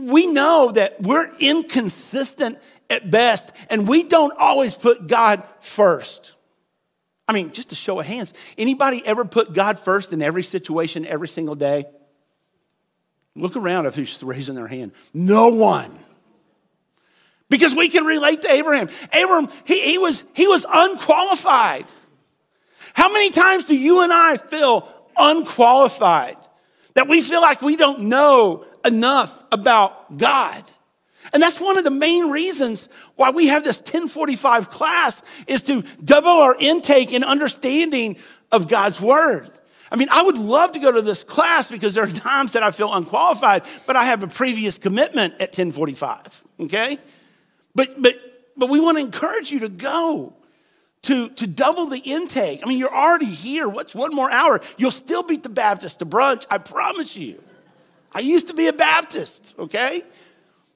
we 0.03 0.29
know 0.29 0.71
that 0.71 1.03
we're 1.03 1.37
inconsistent 1.41 2.59
at 2.89 3.11
best, 3.11 3.51
and 3.69 3.89
we 3.89 4.05
don't 4.05 4.33
always 4.39 4.73
put 4.73 5.09
God 5.09 5.43
first. 5.59 6.33
I 7.27 7.33
mean, 7.33 7.51
just 7.51 7.73
a 7.73 7.75
show 7.75 7.99
of 7.99 8.07
hands. 8.07 8.35
Anybody 8.57 9.05
ever 9.05 9.25
put 9.25 9.53
God 9.53 9.81
first 9.81 10.13
in 10.13 10.23
every 10.23 10.45
situation 10.45 11.07
every 11.07 11.27
single 11.27 11.57
day? 11.57 11.87
Look 13.35 13.57
around 13.57 13.87
if 13.87 13.97
who's 13.97 14.23
raising 14.23 14.55
their 14.55 14.69
hand. 14.69 14.93
No 15.13 15.49
one 15.49 15.99
because 17.53 17.75
we 17.75 17.91
can 17.91 18.07
relate 18.07 18.41
to 18.41 18.51
Abraham. 18.51 18.89
Abraham, 19.13 19.51
he, 19.67 19.79
he, 19.83 19.99
was, 19.99 20.25
he 20.33 20.49
was 20.49 20.65
unqualified. 20.67 21.85
How 22.95 23.13
many 23.13 23.29
times 23.29 23.67
do 23.67 23.75
you 23.75 24.01
and 24.01 24.11
I 24.11 24.39
feel 24.39 24.89
unqualified? 25.19 26.39
That 26.95 27.09
we 27.09 27.21
feel 27.21 27.43
like 27.43 27.61
we 27.61 27.77
don't 27.77 28.05
know 28.05 28.65
enough 28.87 29.45
about 29.53 30.17
God. 30.17 30.65
And 31.35 31.43
that's 31.43 31.61
one 31.61 31.77
of 31.77 31.85
the 31.85 31.91
main 31.91 32.31
reasons 32.31 32.89
why 33.17 33.29
we 33.29 33.49
have 33.49 33.65
this 33.65 33.81
1045 33.81 34.71
class 34.71 35.21
is 35.47 35.61
to 35.63 35.83
double 36.03 36.31
our 36.31 36.57
intake 36.59 37.13
and 37.13 37.23
understanding 37.23 38.17
of 38.51 38.67
God's 38.67 38.99
word. 38.99 39.51
I 39.91 39.97
mean, 39.97 40.09
I 40.11 40.23
would 40.23 40.39
love 40.39 40.73
to 40.73 40.79
go 40.79 40.91
to 40.91 41.03
this 41.03 41.23
class 41.23 41.69
because 41.69 41.97
there 41.97 42.05
are 42.05 42.07
times 42.07 42.53
that 42.53 42.63
I 42.63 42.71
feel 42.71 42.91
unqualified, 42.91 43.65
but 43.85 43.95
I 43.95 44.05
have 44.07 44.23
a 44.23 44.27
previous 44.27 44.79
commitment 44.79 45.35
at 45.35 45.51
1045, 45.51 46.45
okay? 46.61 46.99
But, 47.75 48.01
but, 48.01 48.17
but 48.57 48.69
we 48.69 48.81
want 48.81 48.99
to 48.99 49.05
encourage 49.05 49.51
you 49.51 49.61
to 49.61 49.69
go 49.69 50.35
to, 51.03 51.31
to 51.31 51.47
double 51.47 51.87
the 51.87 51.99
intake. 51.99 52.61
I 52.63 52.69
mean, 52.69 52.79
you're 52.79 52.95
already 52.95 53.27
here. 53.27 53.69
What's 53.69 53.95
one 53.95 54.15
more 54.15 54.31
hour? 54.31 54.61
You'll 54.77 54.91
still 54.91 55.23
beat 55.23 55.43
the 55.43 55.49
Baptist 55.49 55.99
to 55.99 56.07
brunch, 56.07 56.47
I 56.51 56.59
promise 56.59 57.17
you. 57.17 57.43
I 58.15 58.21
used 58.21 58.49
to 58.49 58.55
be 58.55 58.69
a 58.69 58.73
Baptist, 58.73 59.55
okay? 59.59 60.05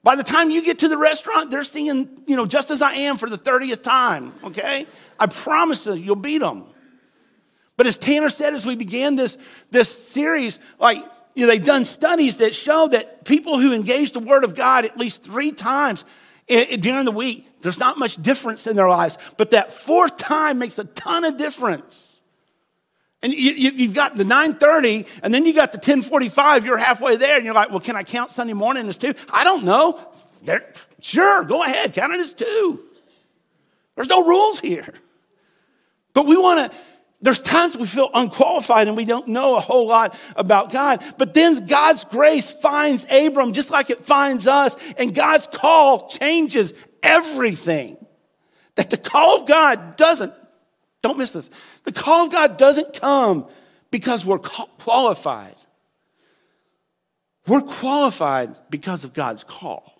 By 0.03 0.17
the 0.17 0.23
time 0.25 0.51
you 0.51 0.65
get 0.65 0.81
to 0.81 0.89
the 0.89 0.97
restaurant, 0.97 1.51
they're 1.51 1.65
singing, 1.65 2.09
you 2.27 2.37
know, 2.37 2.47
just 2.47 2.71
as 2.71 2.81
I 2.81 2.93
am 2.95 3.17
for 3.19 3.29
the 3.29 3.39
30th 3.39 3.83
time, 3.83 4.33
okay? 4.43 4.87
I 5.19 5.27
promise 5.27 5.87
you, 5.87 5.95
you'll 5.95 6.17
beat 6.17 6.39
them. 6.39 6.65
But 7.77 7.87
as 7.87 7.99
Tanner 7.99 8.31
said 8.31 8.55
as 8.55 8.65
we 8.65 8.75
began 8.75 9.17
this, 9.17 9.37
this 9.71 9.89
series, 9.89 10.59
like, 10.79 11.05
you 11.35 11.43
know, 11.43 11.53
they've 11.53 11.65
done 11.65 11.85
studies 11.85 12.39
that 12.39 12.55
show 12.55 12.89
that 12.89 13.25
people 13.25 13.59
who 13.59 13.75
engage 13.75 14.13
the 14.13 14.21
Word 14.21 14.45
of 14.45 14.55
God 14.55 14.85
at 14.87 14.97
least 14.97 15.23
three 15.23 15.53
times 15.53 16.05
during 16.47 17.05
the 17.05 17.13
week, 17.13 17.47
there's 17.63 17.79
not 17.79 17.99
much 17.99 18.17
difference 18.17 18.67
in 18.67 18.77
their 18.77 18.89
lives, 18.89 19.19
but 19.37 19.51
that 19.51 19.73
fourth 19.73 20.17
time 20.17 20.59
makes 20.59 20.79
a 20.79 20.85
ton 20.85 21.25
of 21.25 21.37
difference. 21.37 22.21
And 23.23 23.33
you, 23.33 23.87
have 23.87 23.95
got 23.95 24.17
the 24.17 24.25
9:30, 24.25 25.21
and 25.23 25.35
then 25.35 25.47
you 25.47 25.55
got 25.55 25.73
the 25.73 25.79
10:45. 25.79 26.65
You're 26.65 26.77
halfway 26.77 27.17
there, 27.17 27.37
and 27.37 27.45
you're 27.45 27.55
like, 27.55 27.71
"Well, 27.71 27.81
can 27.81 27.97
I 27.97 28.05
count 28.05 28.31
Sunday 28.31 28.53
morning 28.53 28.87
as 28.87 28.97
two? 28.97 29.15
I 29.33 29.43
don't 29.43 29.65
know. 29.65 29.99
There, 30.45 30.71
sure, 31.01 31.43
go 31.45 31.63
ahead, 31.65 31.93
count 31.93 32.13
it 32.13 32.21
as 32.21 32.35
two. 32.35 32.85
There's 33.97 34.09
no 34.09 34.25
rules 34.25 34.61
here, 34.61 34.93
but 36.13 36.27
we 36.27 36.37
want 36.37 36.71
to 36.71 36.79
there's 37.21 37.41
times 37.41 37.77
we 37.77 37.87
feel 37.87 38.11
unqualified 38.13 38.89
and 38.89 38.97
we 38.97 39.07
don't 39.07 39.29
know 39.29 39.57
a 39.57 39.61
whole 39.61 39.87
lot 39.87 40.19
about 40.37 40.71
God. 40.71 41.03
But 41.17 41.33
then 41.33 41.67
God's 41.67 42.05
grace 42.05 42.51
finds 42.51 43.07
Abram 43.11 43.53
just 43.53 43.71
like 43.71 43.89
it 43.91 44.05
finds 44.05 44.47
us, 44.47 44.77
and 44.99 45.15
God's 45.15 45.47
call 45.47 46.09
changes 46.09 46.75
everything. 47.03 47.97
That 48.75 48.91
the 48.91 48.99
call 48.99 49.41
of 49.41 49.49
God 49.49 49.97
doesn't, 49.97 50.35
don't 51.03 51.17
miss 51.17 51.31
this, 51.31 51.49
the 51.85 51.93
call 51.93 52.27
of 52.27 52.33
God 52.33 52.59
doesn't 52.59 53.01
come 53.01 53.47
because 53.91 54.27
we're 54.27 54.39
qualified. 54.39 55.55
We're 57.47 57.63
qualified 57.63 58.59
because 58.69 59.05
of 59.05 59.15
God's 59.15 59.43
call. 59.43 59.95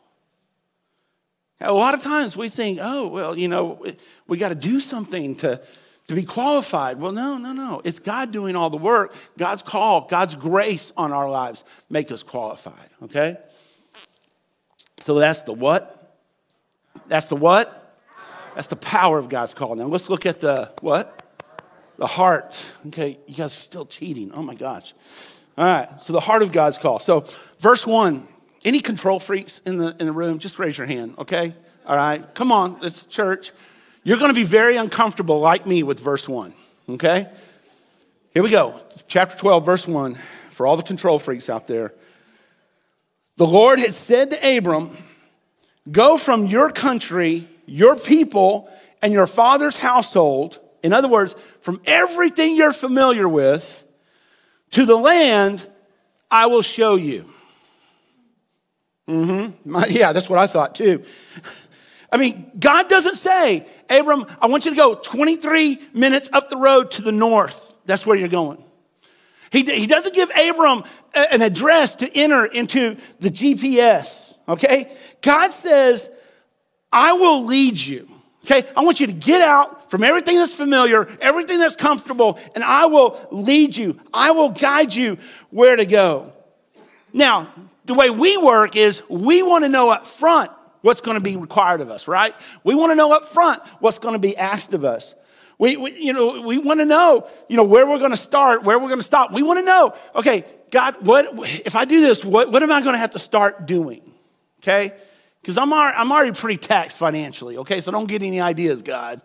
A 1.61 1.73
lot 1.73 1.95
of 1.95 2.03
times 2.03 2.37
we 2.37 2.51
think, 2.51 2.79
oh, 2.83 3.09
well, 3.09 3.39
you 3.39 3.49
know, 3.49 3.83
we 4.27 4.37
got 4.37 4.51
to 4.51 4.55
do 4.55 4.81
something 4.81 5.37
to 5.37 5.63
to 6.09 6.15
be 6.15 6.23
qualified. 6.23 7.01
Well, 7.01 7.13
no, 7.13 7.37
no, 7.39 7.53
no. 7.53 7.81
It's 7.85 7.99
God 7.99 8.33
doing 8.33 8.57
all 8.57 8.71
the 8.71 8.77
work. 8.77 9.15
God's 9.37 9.63
call, 9.63 10.03
God's 10.03 10.35
grace 10.35 10.93
on 10.97 11.13
our 11.13 11.29
lives 11.29 11.65
make 11.91 12.11
us 12.13 12.23
qualified, 12.23 12.89
okay? 13.05 13.37
So 15.01 15.19
that's 15.19 15.43
the 15.43 15.53
what? 15.53 16.19
That's 17.09 17.27
the 17.27 17.37
what? 17.37 17.83
That's 18.55 18.69
the 18.69 18.77
power 18.77 19.19
of 19.19 19.29
God's 19.29 19.53
call. 19.53 19.75
Now 19.75 19.85
let's 19.85 20.09
look 20.09 20.27
at 20.27 20.41
the 20.41 20.73
what? 20.81 21.23
The 21.99 22.07
heart. 22.07 22.65
Okay, 22.87 23.19
you 23.27 23.35
guys 23.35 23.57
are 23.57 23.61
still 23.61 23.87
cheating. 23.87 24.31
Oh 24.35 24.43
my 24.43 24.55
gosh. 24.55 24.95
All 25.59 25.65
right, 25.65 26.01
so 26.01 26.13
the 26.13 26.21
heart 26.21 26.43
of 26.43 26.53
God's 26.53 26.77
call. 26.77 26.99
So, 26.99 27.25
verse 27.61 27.87
one, 27.87 28.29
any 28.65 28.81
control 28.81 29.19
freaks 29.19 29.63
in 29.65 29.79
the, 29.79 29.97
in 29.99 30.07
the 30.07 30.13
room, 30.13 30.39
just 30.39 30.59
raise 30.59 30.77
your 30.77 30.87
hand, 30.87 31.15
okay? 31.19 31.55
All 31.87 31.97
right, 31.97 32.23
come 32.35 32.53
on, 32.53 32.79
it's 32.83 33.05
church. 33.05 33.53
You're 34.07 34.19
going 34.19 34.31
to 34.31 34.37
be 34.37 34.45
very 34.45 34.77
uncomfortable, 34.77 35.41
like 35.41 35.67
me, 35.67 35.83
with 35.83 35.99
verse 35.99 36.29
1, 36.29 36.55
okay? 36.91 37.27
Here 38.33 38.41
we 38.41 38.51
go. 38.51 38.81
Chapter 39.09 39.37
12, 39.37 39.67
verse 39.67 39.89
1, 39.89 40.15
for 40.51 40.65
all 40.65 40.77
the 40.77 40.85
control 40.85 41.19
freaks 41.19 41.51
out 41.51 41.67
there. 41.67 41.93
The 43.35 43.49
Lord 43.49 43.81
had 43.81 43.95
said 43.95 44.31
to 44.31 44.59
Abram, 44.59 44.97
Go 45.91 46.19
from 46.19 46.47
your 46.47 46.71
country, 46.71 47.49
your 47.67 47.97
people, 47.97 48.71
and 49.03 49.13
your 49.13 49.27
father's 49.27 49.77
household, 49.77 50.61
in 50.85 50.93
other 50.93 51.09
words, 51.09 51.35
from 51.61 51.81
everything 51.85 52.55
you're 52.55 52.73
familiar 52.73 53.29
with, 53.29 53.85
to 54.71 54.87
the 54.87 54.95
land 54.95 55.69
I 56.31 56.47
will 56.47 56.63
show 56.63 56.95
you. 56.95 57.29
Mm-hmm. 59.09 59.77
Yeah, 59.91 60.13
that's 60.13 60.31
what 60.31 60.39
I 60.39 60.47
thought 60.47 60.77
too. 60.77 61.03
I 62.17 62.19
mean, 62.19 62.51
God 62.59 62.89
doesn't 62.89 63.17
say, 63.17 63.67
Abram, 63.91 64.25
I 64.41 64.47
want 64.47 64.65
you 64.65 64.71
to 64.71 64.77
go 64.77 64.95
23 64.95 65.79
minutes 65.93 66.31
up 66.33 66.49
the 66.49 66.57
road 66.57 66.93
to 66.93 67.03
the 67.03 67.13
north. 67.13 67.77
That's 67.85 68.07
where 68.07 68.17
you're 68.17 68.29
going. 68.29 68.65
He, 69.53 69.65
he 69.65 69.87
doesn't 69.87 70.15
give 70.15 70.31
Abram 70.31 70.85
an 71.15 71.43
address 71.43 71.95
to 71.97 72.11
enter 72.17 72.47
into 72.47 72.97
the 73.21 73.29
GPS, 73.29 74.35
okay? 74.49 74.91
God 75.21 75.53
says, 75.53 76.09
I 76.91 77.13
will 77.13 77.45
lead 77.45 77.77
you. 77.77 78.09
Okay, 78.47 78.67
I 78.75 78.83
want 78.83 78.99
you 78.99 79.09
to 79.09 79.13
get 79.13 79.43
out 79.43 79.91
from 79.91 80.03
everything 80.03 80.37
that's 80.37 80.55
familiar, 80.55 81.07
everything 81.21 81.59
that's 81.59 81.77
comfortable, 81.77 82.39
and 82.55 82.65
I 82.65 82.87
will 82.87 83.21
lead 83.31 83.77
you. 83.77 84.01
I 84.15 84.31
will 84.31 84.51
guide 84.51 84.95
you 84.95 85.19
where 85.51 85.77
to 85.77 85.85
go. 85.85 86.33
Now, 87.13 87.53
the 87.85 87.93
way 87.93 88.09
we 88.09 88.39
work 88.39 88.75
is 88.75 89.03
we 89.11 89.43
want 89.43 89.65
to 89.65 89.69
know 89.69 89.91
up 89.91 90.07
front 90.07 90.51
what's 90.87 91.01
going 91.01 91.17
to 91.17 91.23
be 91.23 91.35
required 91.35 91.81
of 91.81 91.91
us, 91.91 92.07
right? 92.07 92.33
We 92.63 92.77
want 92.77 92.93
to 92.93 92.95
know 92.95 93.13
up 93.13 93.25
front 93.25 93.61
what's 93.81 93.99
going 93.99 94.15
to 94.15 94.21
be 94.21 94.37
asked 94.37 94.73
of 94.73 94.85
us. 94.85 95.17
We, 95.59 95.77
we 95.77 95.99
you 95.99 96.13
know, 96.13 96.43
we 96.43 96.59
want 96.59 96.79
to 96.79 96.87
know, 96.87 97.29
you 97.49 97.57
know, 97.57 97.65
where 97.65 97.89
we're 97.89 97.99
going 97.99 98.13
to 98.13 98.17
start, 98.17 98.63
where 98.63 98.79
we're 98.79 98.87
going 98.87 99.01
to 99.01 99.07
stop. 99.07 99.33
We 99.33 99.43
want 99.43 99.59
to 99.59 99.65
know, 99.65 99.95
okay, 100.15 100.45
God, 100.71 101.05
what 101.05 101.27
if 101.67 101.75
I 101.75 101.87
do 101.87 102.01
this? 102.01 102.25
What, 102.25 102.53
what 102.53 102.63
am 102.63 102.71
I 102.71 102.81
going 102.83 102.93
to 102.93 102.99
have 102.99 103.11
to 103.11 103.19
start 103.19 103.67
doing? 103.67 104.01
Okay, 104.61 104.93
because 105.43 105.59
I'm 105.59 105.73
already, 105.73 105.97
I'm 105.97 106.13
already 106.13 106.33
pretty 106.33 106.59
taxed 106.59 106.99
financially. 106.99 107.59
Okay, 107.59 107.81
so 107.81 107.91
don't 107.91 108.07
get 108.07 108.23
any 108.23 108.41
ideas, 108.41 108.83
God. 108.83 109.21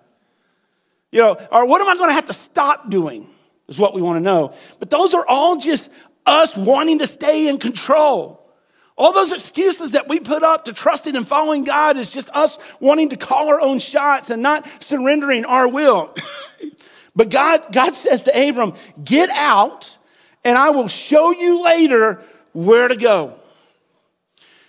You 1.12 1.22
know, 1.22 1.48
or 1.52 1.68
what 1.68 1.80
am 1.80 1.90
I 1.90 1.96
going 1.96 2.10
to 2.10 2.16
have 2.16 2.26
to 2.26 2.34
stop 2.34 2.90
doing? 2.90 3.28
Is 3.68 3.78
what 3.78 3.94
we 3.94 4.02
want 4.02 4.18
to 4.18 4.22
know. 4.22 4.56
But 4.80 4.90
those 4.90 5.14
are 5.14 5.26
all 5.28 5.58
just 5.58 5.92
us 6.26 6.58
wanting 6.58 7.00
to 7.00 7.08
stay 7.08 7.48
in 7.48 7.60
control. 7.60 8.41
All 9.02 9.14
those 9.14 9.32
excuses 9.32 9.94
that 9.94 10.08
we 10.08 10.20
put 10.20 10.44
up 10.44 10.66
to 10.66 10.74
trusting 10.74 11.16
and 11.16 11.28
following 11.28 11.64
God 11.64 11.98
is 11.98 12.12
just 12.12 12.30
us 12.36 12.60
wanting 12.80 13.10
to 13.10 13.18
call 13.18 13.50
our 13.50 13.60
own 13.60 13.80
shots 13.80 14.30
and 14.30 14.44
not 14.44 14.70
surrendering 14.80 15.44
our 15.44 15.68
will. 15.68 16.14
but 17.16 17.32
God, 17.32 17.66
God 17.72 17.96
says 17.96 18.22
to 18.26 18.50
Abram, 18.50 18.74
Get 19.04 19.32
out, 19.32 19.98
and 20.46 20.56
I 20.56 20.70
will 20.70 20.88
show 20.88 21.32
you 21.32 21.64
later 21.64 22.22
where 22.54 22.88
to 22.88 22.96
go. 22.96 23.34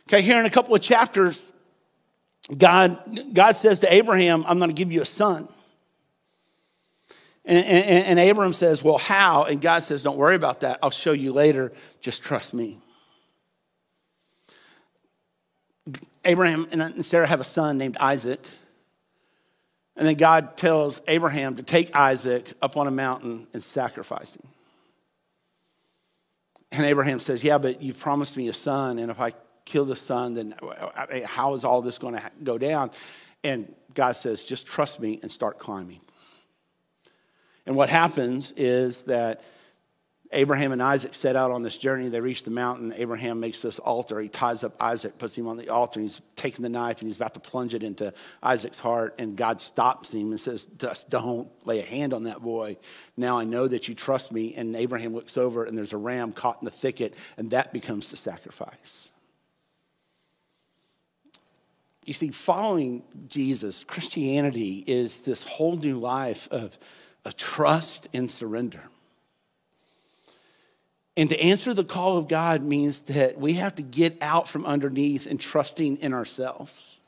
Okay, 0.08 0.22
here 0.22 0.40
in 0.40 0.46
a 0.46 0.50
couple 0.50 0.74
of 0.74 0.80
chapters, 0.80 1.52
God, 2.56 3.34
God 3.34 3.54
says 3.54 3.80
to 3.80 3.92
Abraham, 3.92 4.46
I'm 4.46 4.56
going 4.56 4.70
to 4.70 4.74
give 4.74 4.90
you 4.90 5.02
a 5.02 5.06
son. 5.06 5.46
And, 7.44 7.66
and, 7.66 8.18
and 8.18 8.30
Abram 8.30 8.54
says, 8.54 8.82
Well, 8.82 8.96
how? 8.96 9.44
And 9.44 9.60
God 9.60 9.80
says, 9.80 10.02
Don't 10.02 10.16
worry 10.16 10.36
about 10.36 10.60
that. 10.60 10.78
I'll 10.82 10.88
show 10.88 11.12
you 11.12 11.34
later. 11.34 11.70
Just 12.00 12.22
trust 12.22 12.54
me. 12.54 12.78
Abraham 16.24 16.68
and 16.70 17.04
Sarah 17.04 17.26
have 17.26 17.40
a 17.40 17.44
son 17.44 17.78
named 17.78 17.96
Isaac. 17.98 18.40
And 19.96 20.06
then 20.06 20.14
God 20.14 20.56
tells 20.56 21.00
Abraham 21.08 21.56
to 21.56 21.62
take 21.62 21.94
Isaac 21.94 22.52
up 22.62 22.76
on 22.76 22.86
a 22.86 22.90
mountain 22.90 23.46
and 23.52 23.62
sacrifice 23.62 24.34
him. 24.34 24.46
And 26.70 26.86
Abraham 26.86 27.18
says, 27.18 27.44
Yeah, 27.44 27.58
but 27.58 27.82
you've 27.82 27.98
promised 27.98 28.36
me 28.36 28.48
a 28.48 28.52
son, 28.52 28.98
and 28.98 29.10
if 29.10 29.20
I 29.20 29.32
kill 29.64 29.84
the 29.84 29.96
son, 29.96 30.34
then 30.34 30.54
how 31.24 31.52
is 31.52 31.64
all 31.64 31.82
this 31.82 31.98
going 31.98 32.14
to 32.14 32.22
go 32.42 32.56
down? 32.56 32.90
And 33.44 33.74
God 33.94 34.12
says, 34.12 34.44
Just 34.44 34.66
trust 34.66 34.98
me 34.98 35.18
and 35.20 35.30
start 35.30 35.58
climbing. 35.58 36.00
And 37.66 37.76
what 37.76 37.90
happens 37.90 38.52
is 38.56 39.02
that 39.02 39.44
Abraham 40.34 40.72
and 40.72 40.82
Isaac 40.82 41.14
set 41.14 41.36
out 41.36 41.50
on 41.50 41.62
this 41.62 41.76
journey. 41.76 42.08
They 42.08 42.20
reach 42.20 42.42
the 42.42 42.50
mountain. 42.50 42.94
Abraham 42.96 43.38
makes 43.38 43.60
this 43.60 43.78
altar. 43.78 44.18
He 44.18 44.28
ties 44.28 44.64
up 44.64 44.74
Isaac, 44.80 45.18
puts 45.18 45.34
him 45.34 45.46
on 45.46 45.58
the 45.58 45.68
altar. 45.68 46.00
He's 46.00 46.22
taking 46.36 46.62
the 46.62 46.70
knife 46.70 47.00
and 47.00 47.08
he's 47.08 47.16
about 47.16 47.34
to 47.34 47.40
plunge 47.40 47.74
it 47.74 47.82
into 47.82 48.14
Isaac's 48.42 48.78
heart. 48.78 49.14
And 49.18 49.36
God 49.36 49.60
stops 49.60 50.12
him 50.12 50.30
and 50.30 50.40
says, 50.40 50.64
Just 50.78 51.10
don't 51.10 51.50
lay 51.66 51.80
a 51.80 51.84
hand 51.84 52.14
on 52.14 52.24
that 52.24 52.40
boy. 52.40 52.78
Now 53.16 53.38
I 53.38 53.44
know 53.44 53.68
that 53.68 53.88
you 53.88 53.94
trust 53.94 54.32
me. 54.32 54.54
And 54.54 54.74
Abraham 54.74 55.14
looks 55.14 55.36
over 55.36 55.64
and 55.64 55.76
there's 55.76 55.92
a 55.92 55.98
ram 55.98 56.32
caught 56.32 56.62
in 56.62 56.64
the 56.64 56.70
thicket, 56.70 57.14
and 57.36 57.50
that 57.50 57.72
becomes 57.72 58.08
the 58.08 58.16
sacrifice. 58.16 59.10
You 62.04 62.14
see, 62.14 62.30
following 62.30 63.04
Jesus, 63.28 63.84
Christianity 63.84 64.82
is 64.86 65.20
this 65.20 65.42
whole 65.42 65.76
new 65.76 66.00
life 66.00 66.48
of, 66.50 66.78
of 67.24 67.36
trust 67.36 68.08
and 68.12 68.30
surrender. 68.30 68.88
And 71.16 71.28
to 71.28 71.40
answer 71.42 71.74
the 71.74 71.84
call 71.84 72.16
of 72.16 72.26
God 72.26 72.62
means 72.62 73.00
that 73.00 73.38
we 73.38 73.54
have 73.54 73.74
to 73.74 73.82
get 73.82 74.16
out 74.22 74.48
from 74.48 74.64
underneath 74.64 75.26
and 75.26 75.38
trusting 75.38 75.98
in 75.98 76.14
ourselves, 76.14 77.00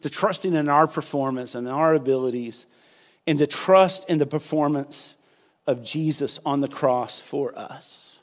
to 0.00 0.10
trusting 0.10 0.54
in 0.54 0.68
our 0.68 0.88
performance 0.88 1.54
and 1.54 1.68
our 1.68 1.94
abilities, 1.94 2.66
and 3.26 3.38
to 3.38 3.46
trust 3.46 4.08
in 4.10 4.18
the 4.18 4.26
performance 4.26 5.14
of 5.66 5.84
Jesus 5.84 6.40
on 6.44 6.60
the 6.60 6.68
cross 6.68 7.20
for 7.20 7.56
us. 7.56 8.18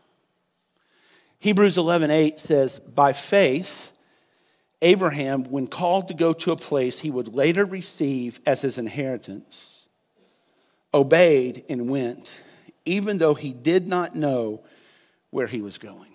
Hebrews 1.39 1.77
11:8 1.77 2.39
says, 2.39 2.77
"By 2.79 3.13
faith 3.13 3.91
Abraham, 4.81 5.45
when 5.45 5.67
called 5.67 6.07
to 6.09 6.13
go 6.13 6.33
to 6.33 6.51
a 6.51 6.55
place 6.55 6.99
he 6.99 7.09
would 7.09 7.33
later 7.33 7.65
receive 7.65 8.39
as 8.45 8.61
his 8.61 8.77
inheritance, 8.77 9.85
obeyed 10.93 11.63
and 11.69 11.89
went." 11.89 12.31
Even 12.85 13.17
though 13.17 13.33
he 13.33 13.53
did 13.53 13.87
not 13.87 14.15
know 14.15 14.61
where 15.29 15.47
he 15.47 15.61
was 15.61 15.77
going. 15.77 16.11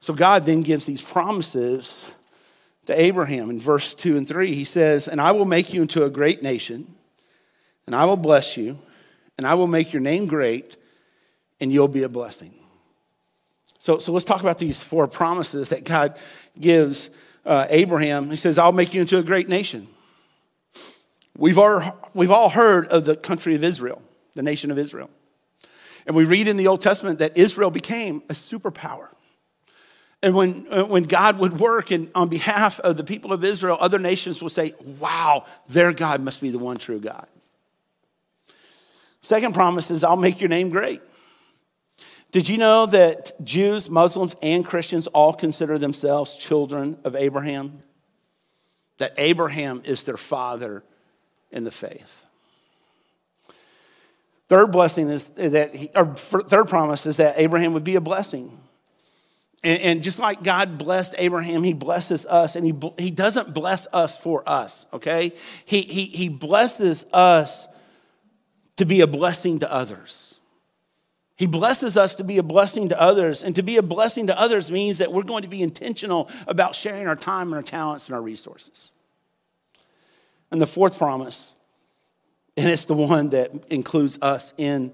So 0.00 0.14
God 0.14 0.46
then 0.46 0.62
gives 0.62 0.86
these 0.86 1.02
promises 1.02 2.12
to 2.86 2.98
Abraham 2.98 3.50
in 3.50 3.58
verse 3.58 3.92
2 3.94 4.16
and 4.16 4.26
3. 4.26 4.54
He 4.54 4.64
says, 4.64 5.06
And 5.06 5.20
I 5.20 5.32
will 5.32 5.44
make 5.44 5.74
you 5.74 5.82
into 5.82 6.04
a 6.04 6.10
great 6.10 6.42
nation, 6.42 6.94
and 7.86 7.94
I 7.94 8.06
will 8.06 8.16
bless 8.16 8.56
you, 8.56 8.78
and 9.36 9.46
I 9.46 9.54
will 9.54 9.66
make 9.66 9.92
your 9.92 10.00
name 10.00 10.26
great, 10.26 10.76
and 11.60 11.72
you'll 11.72 11.88
be 11.88 12.02
a 12.02 12.08
blessing. 12.08 12.54
So, 13.78 13.98
so 13.98 14.12
let's 14.12 14.24
talk 14.24 14.40
about 14.40 14.58
these 14.58 14.82
four 14.82 15.06
promises 15.06 15.68
that 15.70 15.84
God 15.84 16.18
gives 16.58 17.10
uh, 17.44 17.66
Abraham. 17.68 18.30
He 18.30 18.36
says, 18.36 18.58
I'll 18.58 18.72
make 18.72 18.94
you 18.94 19.00
into 19.02 19.18
a 19.18 19.22
great 19.22 19.48
nation. 19.48 19.88
We've 21.36 21.58
we've 22.12 22.30
all 22.30 22.50
heard 22.50 22.86
of 22.88 23.04
the 23.06 23.16
country 23.16 23.54
of 23.54 23.64
Israel 23.64 24.02
the 24.34 24.42
nation 24.42 24.70
of 24.70 24.78
Israel. 24.78 25.10
And 26.06 26.16
we 26.16 26.24
read 26.24 26.48
in 26.48 26.56
the 26.56 26.66
Old 26.66 26.80
Testament 26.80 27.18
that 27.18 27.36
Israel 27.36 27.70
became 27.70 28.22
a 28.28 28.32
superpower. 28.32 29.08
And 30.22 30.34
when, 30.34 30.66
uh, 30.70 30.84
when 30.84 31.04
God 31.04 31.38
would 31.38 31.58
work 31.58 31.90
and 31.90 32.10
on 32.14 32.28
behalf 32.28 32.78
of 32.80 32.96
the 32.96 33.04
people 33.04 33.32
of 33.32 33.44
Israel, 33.44 33.78
other 33.80 33.98
nations 33.98 34.42
would 34.42 34.52
say, 34.52 34.74
wow, 34.98 35.46
their 35.68 35.92
God 35.92 36.20
must 36.20 36.40
be 36.40 36.50
the 36.50 36.58
one 36.58 36.76
true 36.76 37.00
God. 37.00 37.26
Second 39.22 39.54
promise 39.54 39.90
is, 39.90 40.04
I'll 40.04 40.16
make 40.16 40.40
your 40.40 40.48
name 40.48 40.70
great. 40.70 41.00
Did 42.32 42.48
you 42.48 42.58
know 42.58 42.86
that 42.86 43.32
Jews, 43.42 43.90
Muslims, 43.90 44.36
and 44.42 44.64
Christians 44.64 45.06
all 45.08 45.32
consider 45.32 45.78
themselves 45.78 46.34
children 46.34 46.98
of 47.04 47.16
Abraham? 47.16 47.80
That 48.98 49.14
Abraham 49.18 49.82
is 49.84 50.02
their 50.02 50.16
father 50.16 50.84
in 51.50 51.64
the 51.64 51.70
faith. 51.70 52.26
Third 54.50 54.72
blessing 54.72 55.08
is 55.10 55.28
that, 55.28 55.76
he, 55.76 55.90
or 55.94 56.06
third 56.06 56.66
promise 56.66 57.06
is 57.06 57.18
that 57.18 57.34
Abraham 57.36 57.72
would 57.72 57.84
be 57.84 57.94
a 57.94 58.00
blessing. 58.00 58.58
And, 59.62 59.80
and, 59.80 60.02
just 60.02 60.18
like 60.18 60.42
God 60.42 60.76
blessed 60.76 61.14
Abraham, 61.18 61.62
he 61.62 61.72
blesses 61.72 62.26
us, 62.26 62.56
and 62.56 62.66
he, 62.66 62.74
he 62.98 63.12
doesn't 63.12 63.54
bless 63.54 63.86
us 63.92 64.16
for 64.16 64.42
us, 64.48 64.86
okay? 64.92 65.34
He, 65.66 65.82
he, 65.82 66.06
he 66.06 66.28
blesses 66.28 67.06
us 67.12 67.68
to 68.74 68.84
be 68.84 69.02
a 69.02 69.06
blessing 69.06 69.60
to 69.60 69.72
others. 69.72 70.34
He 71.36 71.46
blesses 71.46 71.96
us 71.96 72.16
to 72.16 72.24
be 72.24 72.36
a 72.38 72.42
blessing 72.42 72.88
to 72.88 73.00
others, 73.00 73.44
and 73.44 73.54
to 73.54 73.62
be 73.62 73.76
a 73.76 73.82
blessing 73.82 74.26
to 74.26 74.36
others 74.36 74.68
means 74.68 74.98
that 74.98 75.12
we're 75.12 75.22
going 75.22 75.44
to 75.44 75.48
be 75.48 75.62
intentional 75.62 76.28
about 76.48 76.74
sharing 76.74 77.06
our 77.06 77.14
time 77.14 77.46
and 77.52 77.54
our 77.54 77.62
talents 77.62 78.06
and 78.06 78.16
our 78.16 78.22
resources. 78.22 78.90
And 80.50 80.60
the 80.60 80.66
fourth 80.66 80.98
promise 80.98 81.59
and 82.60 82.70
it's 82.70 82.84
the 82.84 82.94
one 82.94 83.30
that 83.30 83.50
includes 83.70 84.18
us 84.20 84.52
in 84.58 84.92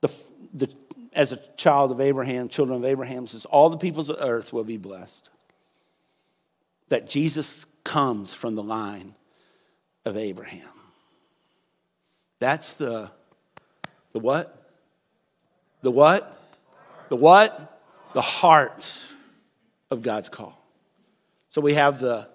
the, 0.00 0.14
the 0.52 0.68
as 1.14 1.32
a 1.32 1.38
child 1.56 1.92
of 1.92 2.00
Abraham, 2.00 2.48
children 2.48 2.78
of 2.78 2.84
Abraham, 2.84 3.26
says, 3.26 3.44
All 3.46 3.70
the 3.70 3.78
peoples 3.78 4.10
of 4.10 4.18
earth 4.20 4.52
will 4.52 4.64
be 4.64 4.76
blessed. 4.76 5.30
That 6.88 7.08
Jesus 7.08 7.64
comes 7.84 8.34
from 8.34 8.54
the 8.54 8.62
line 8.62 9.12
of 10.04 10.16
Abraham. 10.16 10.68
That's 12.38 12.74
the, 12.74 13.10
the 14.12 14.18
what? 14.18 14.70
The 15.82 15.90
what? 15.90 16.42
The 17.08 17.16
what? 17.16 17.80
The 18.12 18.20
heart 18.20 18.92
of 19.90 20.02
God's 20.02 20.28
call. 20.28 20.60
So 21.50 21.60
we 21.60 21.74
have 21.74 22.00
the 22.00 22.28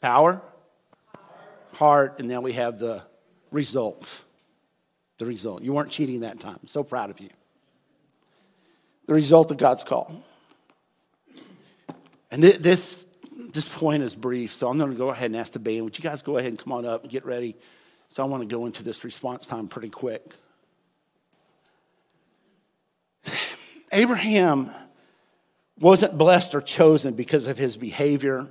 power, 0.00 0.40
heart, 1.78 2.18
and 2.18 2.28
now 2.28 2.40
we 2.40 2.52
have 2.54 2.78
the 2.80 3.02
result. 3.52 4.22
The 5.18 5.26
result. 5.26 5.62
You 5.62 5.72
weren't 5.72 5.90
cheating 5.90 6.20
that 6.20 6.40
time. 6.40 6.58
I'm 6.60 6.66
so 6.66 6.82
proud 6.82 7.10
of 7.10 7.20
you. 7.20 7.30
The 9.06 9.14
result 9.14 9.52
of 9.52 9.58
God's 9.58 9.84
call. 9.84 10.12
And 12.30 12.42
this, 12.42 13.04
this 13.52 13.66
point 13.66 14.02
is 14.02 14.14
brief, 14.14 14.52
so 14.52 14.68
I'm 14.68 14.76
going 14.76 14.90
to 14.90 14.96
go 14.96 15.10
ahead 15.10 15.26
and 15.26 15.36
ask 15.36 15.52
the 15.52 15.60
band. 15.60 15.84
Would 15.84 15.96
you 15.96 16.02
guys 16.02 16.20
go 16.20 16.36
ahead 16.36 16.50
and 16.50 16.58
come 16.58 16.72
on 16.72 16.84
up 16.84 17.02
and 17.02 17.10
get 17.10 17.24
ready? 17.24 17.56
So 18.10 18.22
I 18.24 18.26
want 18.26 18.42
to 18.42 18.48
go 18.48 18.66
into 18.66 18.82
this 18.82 19.04
response 19.04 19.46
time 19.46 19.68
pretty 19.68 19.88
quick. 19.88 20.34
Abraham 23.92 24.70
wasn't 25.78 26.18
blessed 26.18 26.56
or 26.56 26.60
chosen 26.60 27.14
because 27.14 27.46
of 27.46 27.56
his 27.56 27.76
behavior 27.76 28.48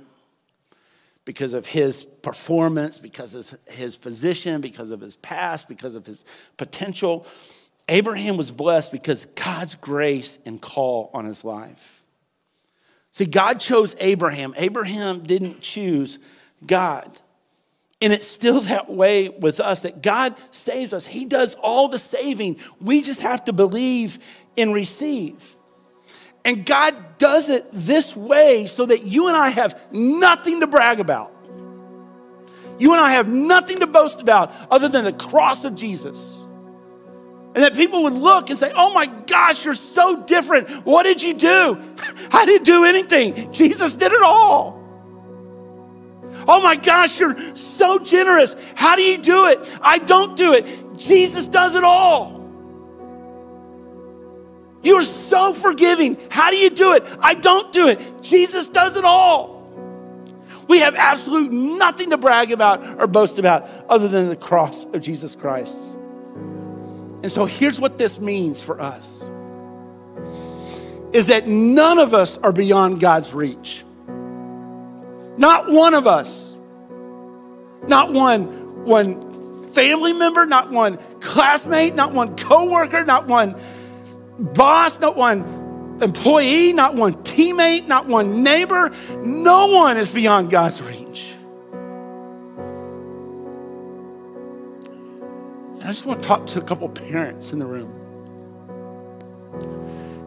because 1.28 1.52
of 1.52 1.66
his 1.66 2.04
performance, 2.04 2.96
because 2.96 3.34
of 3.34 3.54
his 3.68 3.96
position, 3.96 4.62
because 4.62 4.92
of 4.92 5.02
his 5.02 5.14
past, 5.16 5.68
because 5.68 5.94
of 5.94 6.06
his 6.06 6.24
potential. 6.56 7.26
Abraham 7.86 8.38
was 8.38 8.50
blessed 8.50 8.90
because 8.90 9.26
God's 9.34 9.74
grace 9.74 10.38
and 10.46 10.58
call 10.58 11.10
on 11.12 11.26
his 11.26 11.44
life. 11.44 12.02
See, 13.12 13.26
God 13.26 13.60
chose 13.60 13.94
Abraham. 14.00 14.54
Abraham 14.56 15.22
didn't 15.22 15.60
choose 15.60 16.18
God. 16.66 17.14
And 18.00 18.10
it's 18.10 18.26
still 18.26 18.62
that 18.62 18.88
way 18.88 19.28
with 19.28 19.60
us 19.60 19.80
that 19.80 20.02
God 20.02 20.34
saves 20.50 20.94
us. 20.94 21.04
He 21.04 21.26
does 21.26 21.56
all 21.56 21.88
the 21.88 21.98
saving. 21.98 22.56
We 22.80 23.02
just 23.02 23.20
have 23.20 23.44
to 23.44 23.52
believe 23.52 24.18
and 24.56 24.72
receive. 24.72 25.57
And 26.48 26.64
God 26.64 27.18
does 27.18 27.50
it 27.50 27.68
this 27.72 28.16
way 28.16 28.64
so 28.64 28.86
that 28.86 29.02
you 29.02 29.28
and 29.28 29.36
I 29.36 29.50
have 29.50 29.78
nothing 29.92 30.60
to 30.60 30.66
brag 30.66 30.98
about. 30.98 31.30
You 32.78 32.92
and 32.94 33.02
I 33.02 33.12
have 33.12 33.28
nothing 33.28 33.80
to 33.80 33.86
boast 33.86 34.22
about 34.22 34.50
other 34.70 34.88
than 34.88 35.04
the 35.04 35.12
cross 35.12 35.66
of 35.66 35.74
Jesus. 35.74 36.46
And 37.54 37.56
that 37.56 37.74
people 37.74 38.04
would 38.04 38.14
look 38.14 38.48
and 38.48 38.58
say, 38.58 38.72
Oh 38.74 38.94
my 38.94 39.04
gosh, 39.26 39.62
you're 39.62 39.74
so 39.74 40.22
different. 40.22 40.70
What 40.86 41.02
did 41.02 41.22
you 41.22 41.34
do? 41.34 41.78
I 42.32 42.46
didn't 42.46 42.64
do 42.64 42.86
anything. 42.86 43.52
Jesus 43.52 43.94
did 43.94 44.12
it 44.12 44.22
all. 44.22 44.82
Oh 46.48 46.62
my 46.62 46.76
gosh, 46.76 47.20
you're 47.20 47.54
so 47.54 47.98
generous. 47.98 48.56
How 48.74 48.96
do 48.96 49.02
you 49.02 49.18
do 49.18 49.48
it? 49.48 49.78
I 49.82 49.98
don't 49.98 50.34
do 50.34 50.54
it. 50.54 50.96
Jesus 50.96 51.46
does 51.46 51.74
it 51.74 51.84
all. 51.84 52.37
You 54.82 54.96
are 54.96 55.02
so 55.02 55.52
forgiving. 55.52 56.16
How 56.30 56.50
do 56.50 56.56
you 56.56 56.70
do 56.70 56.92
it? 56.94 57.04
I 57.20 57.34
don't 57.34 57.72
do 57.72 57.88
it. 57.88 58.00
Jesus 58.22 58.68
does 58.68 58.96
it 58.96 59.04
all. 59.04 59.58
We 60.68 60.80
have 60.80 60.94
absolute 60.94 61.50
nothing 61.50 62.10
to 62.10 62.18
brag 62.18 62.52
about 62.52 63.00
or 63.00 63.06
boast 63.06 63.38
about 63.38 63.68
other 63.88 64.06
than 64.06 64.28
the 64.28 64.36
cross 64.36 64.84
of 64.84 65.00
Jesus 65.00 65.34
Christ. 65.34 65.80
And 67.22 67.32
so 67.32 67.46
here's 67.46 67.80
what 67.80 67.98
this 67.98 68.18
means 68.18 68.60
for 68.60 68.80
us 68.80 69.28
is 71.12 71.28
that 71.28 71.46
none 71.46 71.98
of 71.98 72.12
us 72.12 72.36
are 72.38 72.52
beyond 72.52 73.00
God's 73.00 73.32
reach. 73.32 73.82
Not 75.38 75.70
one 75.70 75.94
of 75.94 76.06
us. 76.06 76.56
Not 77.86 78.12
one, 78.12 78.84
one 78.84 79.72
family 79.72 80.12
member, 80.12 80.44
not 80.44 80.70
one 80.70 80.98
classmate, 81.20 81.94
not 81.94 82.12
one 82.12 82.36
coworker, 82.36 83.04
not 83.04 83.26
one 83.26 83.56
boss, 84.38 85.00
not 85.00 85.16
one 85.16 85.98
employee, 86.00 86.72
not 86.72 86.94
one 86.94 87.14
teammate, 87.24 87.86
not 87.86 88.06
one 88.06 88.42
neighbor. 88.42 88.92
No 89.22 89.66
one 89.68 89.96
is 89.96 90.12
beyond 90.12 90.50
God's 90.50 90.80
reach. 90.80 91.32
And 95.74 95.82
I 95.82 95.88
just 95.88 96.06
want 96.06 96.22
to 96.22 96.28
talk 96.28 96.46
to 96.48 96.58
a 96.58 96.62
couple 96.62 96.88
parents 96.88 97.50
in 97.50 97.58
the 97.58 97.66
room. 97.66 97.92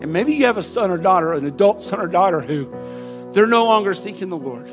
And 0.01 0.11
maybe 0.11 0.33
you 0.33 0.45
have 0.45 0.57
a 0.57 0.63
son 0.63 0.89
or 0.89 0.97
daughter, 0.97 1.33
an 1.33 1.45
adult 1.45 1.83
son 1.83 1.99
or 1.99 2.07
daughter 2.07 2.41
who 2.41 2.73
they're 3.31 3.47
no 3.47 3.65
longer 3.65 3.93
seeking 3.93 4.29
the 4.29 4.37
Lord. 4.37 4.69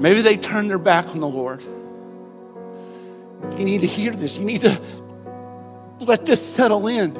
Maybe 0.00 0.20
they 0.20 0.36
turn 0.36 0.68
their 0.68 0.78
back 0.78 1.08
on 1.08 1.20
the 1.20 1.28
Lord. 1.28 1.62
You 3.56 3.64
need 3.64 3.80
to 3.80 3.86
hear 3.86 4.12
this. 4.12 4.36
You 4.36 4.44
need 4.44 4.60
to 4.62 4.80
let 6.00 6.26
this 6.26 6.46
settle 6.46 6.86
in. 6.88 7.14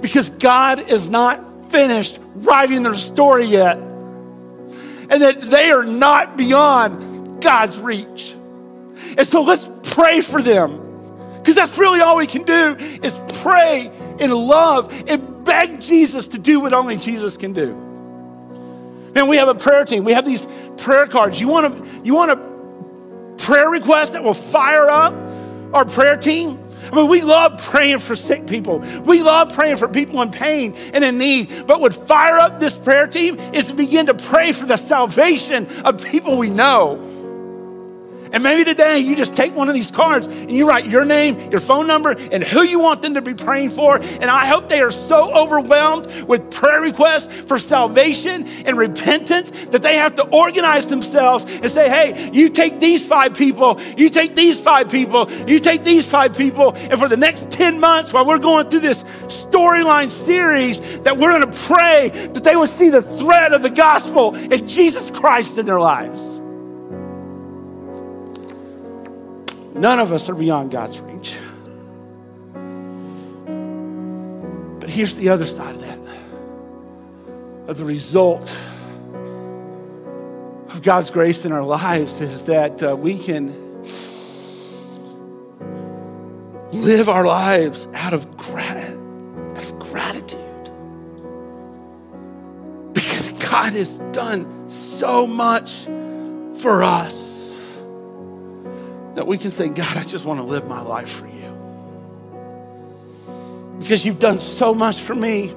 Because 0.00 0.30
God 0.30 0.90
is 0.90 1.08
not 1.08 1.70
finished 1.70 2.18
writing 2.34 2.82
their 2.82 2.94
story 2.94 3.44
yet. 3.44 3.76
And 3.76 5.22
that 5.22 5.40
they 5.42 5.70
are 5.70 5.84
not 5.84 6.36
beyond 6.36 7.42
God's 7.42 7.78
reach. 7.78 8.34
And 9.16 9.26
so 9.26 9.42
let's 9.42 9.68
pray 9.82 10.20
for 10.20 10.40
them. 10.40 10.86
Because 11.38 11.54
that's 11.54 11.76
really 11.78 12.00
all 12.00 12.16
we 12.16 12.26
can 12.26 12.42
do 12.42 12.76
is 13.02 13.18
pray 13.38 13.90
in 14.18 14.30
love 14.30 14.92
and 15.08 15.44
beg 15.44 15.80
Jesus 15.80 16.28
to 16.28 16.38
do 16.38 16.60
what 16.60 16.72
only 16.72 16.96
Jesus 16.96 17.36
can 17.36 17.52
do. 17.52 17.72
And 19.16 19.28
we 19.28 19.36
have 19.38 19.48
a 19.48 19.54
prayer 19.54 19.84
team. 19.84 20.04
We 20.04 20.12
have 20.12 20.24
these 20.24 20.46
prayer 20.76 21.06
cards. 21.06 21.40
You 21.40 21.48
want 21.48 21.76
to 21.76 22.00
you 22.04 22.14
want 22.14 22.30
a 22.30 23.44
prayer 23.44 23.68
request 23.68 24.12
that 24.12 24.22
will 24.22 24.34
fire 24.34 24.88
up 24.88 25.14
our 25.74 25.84
prayer 25.84 26.16
team? 26.16 26.58
I 26.92 26.96
mean, 26.96 27.08
we 27.08 27.22
love 27.22 27.62
praying 27.62 28.00
for 28.00 28.16
sick 28.16 28.46
people. 28.46 28.78
We 29.04 29.22
love 29.22 29.54
praying 29.54 29.76
for 29.76 29.88
people 29.88 30.20
in 30.22 30.30
pain 30.30 30.74
and 30.92 31.04
in 31.04 31.18
need. 31.18 31.66
But 31.66 31.80
what 31.80 31.94
fire 31.94 32.38
up 32.38 32.60
this 32.60 32.76
prayer 32.76 33.06
team 33.06 33.38
is 33.52 33.66
to 33.66 33.74
begin 33.74 34.06
to 34.06 34.14
pray 34.14 34.52
for 34.52 34.66
the 34.66 34.76
salvation 34.76 35.66
of 35.84 36.04
people 36.04 36.36
we 36.36 36.50
know. 36.50 37.19
And 38.32 38.42
maybe 38.42 38.64
today 38.64 38.98
you 39.00 39.16
just 39.16 39.34
take 39.34 39.54
one 39.54 39.68
of 39.68 39.74
these 39.74 39.90
cards 39.90 40.26
and 40.26 40.50
you 40.50 40.68
write 40.68 40.86
your 40.86 41.04
name, 41.04 41.50
your 41.50 41.60
phone 41.60 41.86
number, 41.86 42.10
and 42.10 42.44
who 42.44 42.62
you 42.62 42.78
want 42.78 43.02
them 43.02 43.14
to 43.14 43.22
be 43.22 43.34
praying 43.34 43.70
for. 43.70 43.96
And 43.96 44.24
I 44.24 44.46
hope 44.46 44.68
they 44.68 44.80
are 44.80 44.90
so 44.90 45.32
overwhelmed 45.32 46.06
with 46.22 46.50
prayer 46.50 46.80
requests 46.80 47.26
for 47.46 47.58
salvation 47.58 48.46
and 48.64 48.76
repentance 48.76 49.50
that 49.70 49.82
they 49.82 49.96
have 49.96 50.14
to 50.16 50.26
organize 50.28 50.86
themselves 50.86 51.44
and 51.44 51.70
say, 51.70 51.88
hey, 51.88 52.30
you 52.32 52.48
take 52.48 52.78
these 52.80 53.04
five 53.04 53.34
people, 53.34 53.80
you 53.96 54.08
take 54.08 54.36
these 54.36 54.60
five 54.60 54.90
people, 54.90 55.30
you 55.46 55.58
take 55.58 55.84
these 55.84 56.06
five 56.06 56.36
people. 56.36 56.74
And 56.74 56.98
for 56.98 57.08
the 57.08 57.16
next 57.16 57.50
10 57.50 57.80
months, 57.80 58.12
while 58.12 58.26
we're 58.26 58.38
going 58.38 58.68
through 58.70 58.80
this 58.80 59.02
storyline 59.26 60.10
series, 60.10 61.00
that 61.00 61.18
we're 61.18 61.38
going 61.38 61.50
to 61.50 61.58
pray 61.66 62.10
that 62.10 62.44
they 62.44 62.56
would 62.56 62.68
see 62.68 62.90
the 62.90 63.02
thread 63.02 63.52
of 63.52 63.62
the 63.62 63.70
gospel 63.70 64.34
and 64.34 64.68
Jesus 64.68 65.10
Christ 65.10 65.58
in 65.58 65.66
their 65.66 65.80
lives. 65.80 66.39
None 69.74 69.98
of 70.00 70.12
us 70.12 70.28
are 70.28 70.34
beyond 70.34 70.70
God's 70.70 71.00
reach. 71.00 71.38
But 74.80 74.90
here's 74.90 75.14
the 75.14 75.28
other 75.28 75.46
side 75.46 75.74
of 75.74 75.80
that 75.82 76.00
of 77.70 77.78
the 77.78 77.84
result 77.84 78.50
of 80.70 80.82
God's 80.82 81.08
grace 81.10 81.44
in 81.44 81.52
our 81.52 81.62
lives 81.62 82.20
is 82.20 82.42
that 82.42 82.82
uh, 82.82 82.96
we 82.96 83.16
can 83.16 83.46
live 86.72 87.08
our 87.08 87.24
lives 87.24 87.86
out 87.94 88.12
of, 88.12 88.36
grat- 88.36 88.76
out 88.76 89.58
of 89.58 89.78
gratitude. 89.78 90.70
Because 92.92 93.30
God 93.38 93.72
has 93.74 93.98
done 94.10 94.68
so 94.68 95.28
much 95.28 95.84
for 96.60 96.82
us 96.82 97.29
that 99.14 99.26
we 99.26 99.38
can 99.38 99.50
say, 99.50 99.68
God, 99.68 99.96
I 99.96 100.02
just 100.02 100.24
want 100.24 100.40
to 100.40 100.44
live 100.44 100.68
my 100.68 100.80
life 100.80 101.10
for 101.10 101.26
you. 101.26 101.40
Because 103.78 104.04
you've 104.06 104.18
done 104.18 104.38
so 104.38 104.74
much 104.74 105.00
for 105.00 105.14
me. 105.14 105.50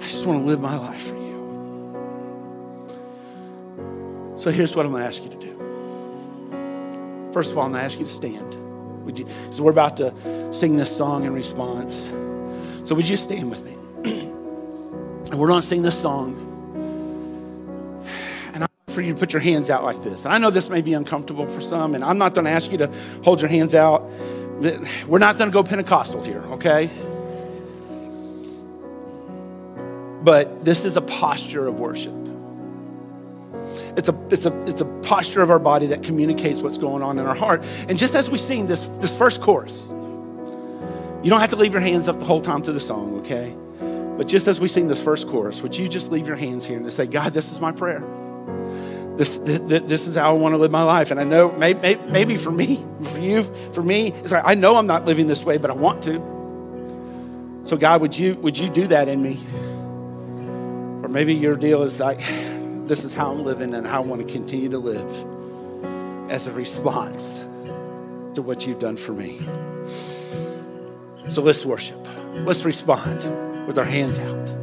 I 0.00 0.06
just 0.06 0.26
want 0.26 0.40
to 0.40 0.46
live 0.46 0.60
my 0.60 0.76
life 0.76 1.02
for 1.02 1.14
you. 1.14 1.20
So 4.38 4.50
here's 4.50 4.74
what 4.74 4.86
I'm 4.86 4.92
going 4.92 5.02
to 5.02 5.06
ask 5.06 5.22
you 5.22 5.30
to 5.30 5.36
do. 5.36 5.50
First 7.32 7.52
of 7.52 7.58
all, 7.58 7.64
I'm 7.64 7.72
going 7.72 7.80
to 7.80 7.84
ask 7.84 7.98
you 7.98 8.06
to 8.06 8.10
stand. 8.10 9.04
Would 9.04 9.18
you, 9.18 9.26
so 9.52 9.62
we're 9.62 9.70
about 9.70 9.96
to 9.98 10.12
sing 10.52 10.76
this 10.76 10.94
song 10.94 11.24
in 11.24 11.32
response. 11.32 11.96
So 12.88 12.94
would 12.94 13.08
you 13.08 13.16
stand 13.16 13.50
with 13.50 13.64
me? 13.64 13.76
and 15.30 15.38
we're 15.38 15.46
going 15.48 15.60
to 15.60 15.66
sing 15.66 15.82
this 15.82 16.00
song 16.00 16.49
for 18.90 19.00
you 19.00 19.14
to 19.14 19.18
put 19.18 19.32
your 19.32 19.40
hands 19.40 19.70
out 19.70 19.84
like 19.84 20.02
this. 20.02 20.26
I 20.26 20.38
know 20.38 20.50
this 20.50 20.68
may 20.68 20.82
be 20.82 20.92
uncomfortable 20.92 21.46
for 21.46 21.60
some, 21.60 21.94
and 21.94 22.04
I'm 22.04 22.18
not 22.18 22.34
going 22.34 22.44
to 22.44 22.50
ask 22.50 22.70
you 22.70 22.78
to 22.78 22.92
hold 23.24 23.40
your 23.40 23.48
hands 23.48 23.74
out. 23.74 24.02
We're 25.06 25.18
not 25.18 25.38
going 25.38 25.50
to 25.50 25.54
go 25.54 25.62
Pentecostal 25.62 26.22
here, 26.22 26.42
okay? 26.52 26.90
But 30.22 30.64
this 30.64 30.84
is 30.84 30.96
a 30.96 31.00
posture 31.00 31.66
of 31.66 31.80
worship. 31.80 32.14
It's 33.96 34.08
a, 34.08 34.26
it's, 34.30 34.46
a, 34.46 34.62
it's 34.68 34.80
a 34.80 34.84
posture 35.02 35.42
of 35.42 35.50
our 35.50 35.58
body 35.58 35.86
that 35.88 36.02
communicates 36.02 36.62
what's 36.62 36.78
going 36.78 37.02
on 37.02 37.18
in 37.18 37.26
our 37.26 37.34
heart. 37.34 37.64
And 37.88 37.98
just 37.98 38.14
as 38.14 38.30
we 38.30 38.38
sing 38.38 38.66
this, 38.66 38.82
this 39.00 39.14
first 39.14 39.40
chorus, 39.40 39.88
you 41.22 41.30
don't 41.30 41.40
have 41.40 41.50
to 41.50 41.56
leave 41.56 41.72
your 41.72 41.82
hands 41.82 42.06
up 42.06 42.18
the 42.18 42.24
whole 42.24 42.40
time 42.40 42.62
through 42.62 42.74
the 42.74 42.80
song, 42.80 43.20
okay? 43.20 43.54
But 44.16 44.28
just 44.28 44.46
as 44.48 44.60
we 44.60 44.68
sing 44.68 44.88
this 44.88 45.02
first 45.02 45.26
chorus, 45.26 45.62
would 45.62 45.74
you 45.74 45.88
just 45.88 46.10
leave 46.10 46.26
your 46.26 46.36
hands 46.36 46.64
here 46.64 46.76
and 46.76 46.84
just 46.84 46.96
say, 46.96 47.06
God, 47.06 47.32
this 47.32 47.50
is 47.50 47.58
my 47.58 47.72
prayer. 47.72 48.04
This, 49.20 49.36
this, 49.36 49.82
this 49.82 50.06
is 50.06 50.14
how 50.16 50.30
I 50.30 50.32
want 50.32 50.54
to 50.54 50.56
live 50.56 50.70
my 50.70 50.82
life. 50.82 51.10
And 51.10 51.20
I 51.20 51.24
know 51.24 51.52
maybe, 51.52 51.96
maybe 52.10 52.36
for 52.36 52.50
me, 52.50 52.82
for 53.02 53.20
you, 53.20 53.42
for 53.74 53.82
me, 53.82 54.12
it's 54.12 54.32
like 54.32 54.44
I 54.46 54.54
know 54.54 54.76
I'm 54.76 54.86
not 54.86 55.04
living 55.04 55.26
this 55.26 55.44
way, 55.44 55.58
but 55.58 55.70
I 55.70 55.74
want 55.74 56.02
to. 56.04 57.62
So 57.64 57.76
God, 57.76 58.00
would 58.00 58.18
you 58.18 58.36
would 58.36 58.56
you 58.56 58.70
do 58.70 58.86
that 58.86 59.08
in 59.08 59.20
me? 59.22 59.36
Or 61.04 61.10
maybe 61.10 61.34
your 61.34 61.54
deal 61.54 61.82
is 61.82 62.00
like, 62.00 62.16
this 62.86 63.04
is 63.04 63.12
how 63.12 63.30
I'm 63.30 63.44
living 63.44 63.74
and 63.74 63.86
how 63.86 64.02
I 64.02 64.06
want 64.06 64.26
to 64.26 64.32
continue 64.32 64.70
to 64.70 64.78
live 64.78 66.30
as 66.30 66.46
a 66.46 66.52
response 66.52 67.40
to 68.36 68.40
what 68.40 68.66
you've 68.66 68.78
done 68.78 68.96
for 68.96 69.12
me. 69.12 69.38
So 71.28 71.42
let's 71.42 71.66
worship. 71.66 71.98
Let's 72.46 72.64
respond 72.64 73.66
with 73.66 73.76
our 73.76 73.84
hands 73.84 74.18
out. 74.18 74.59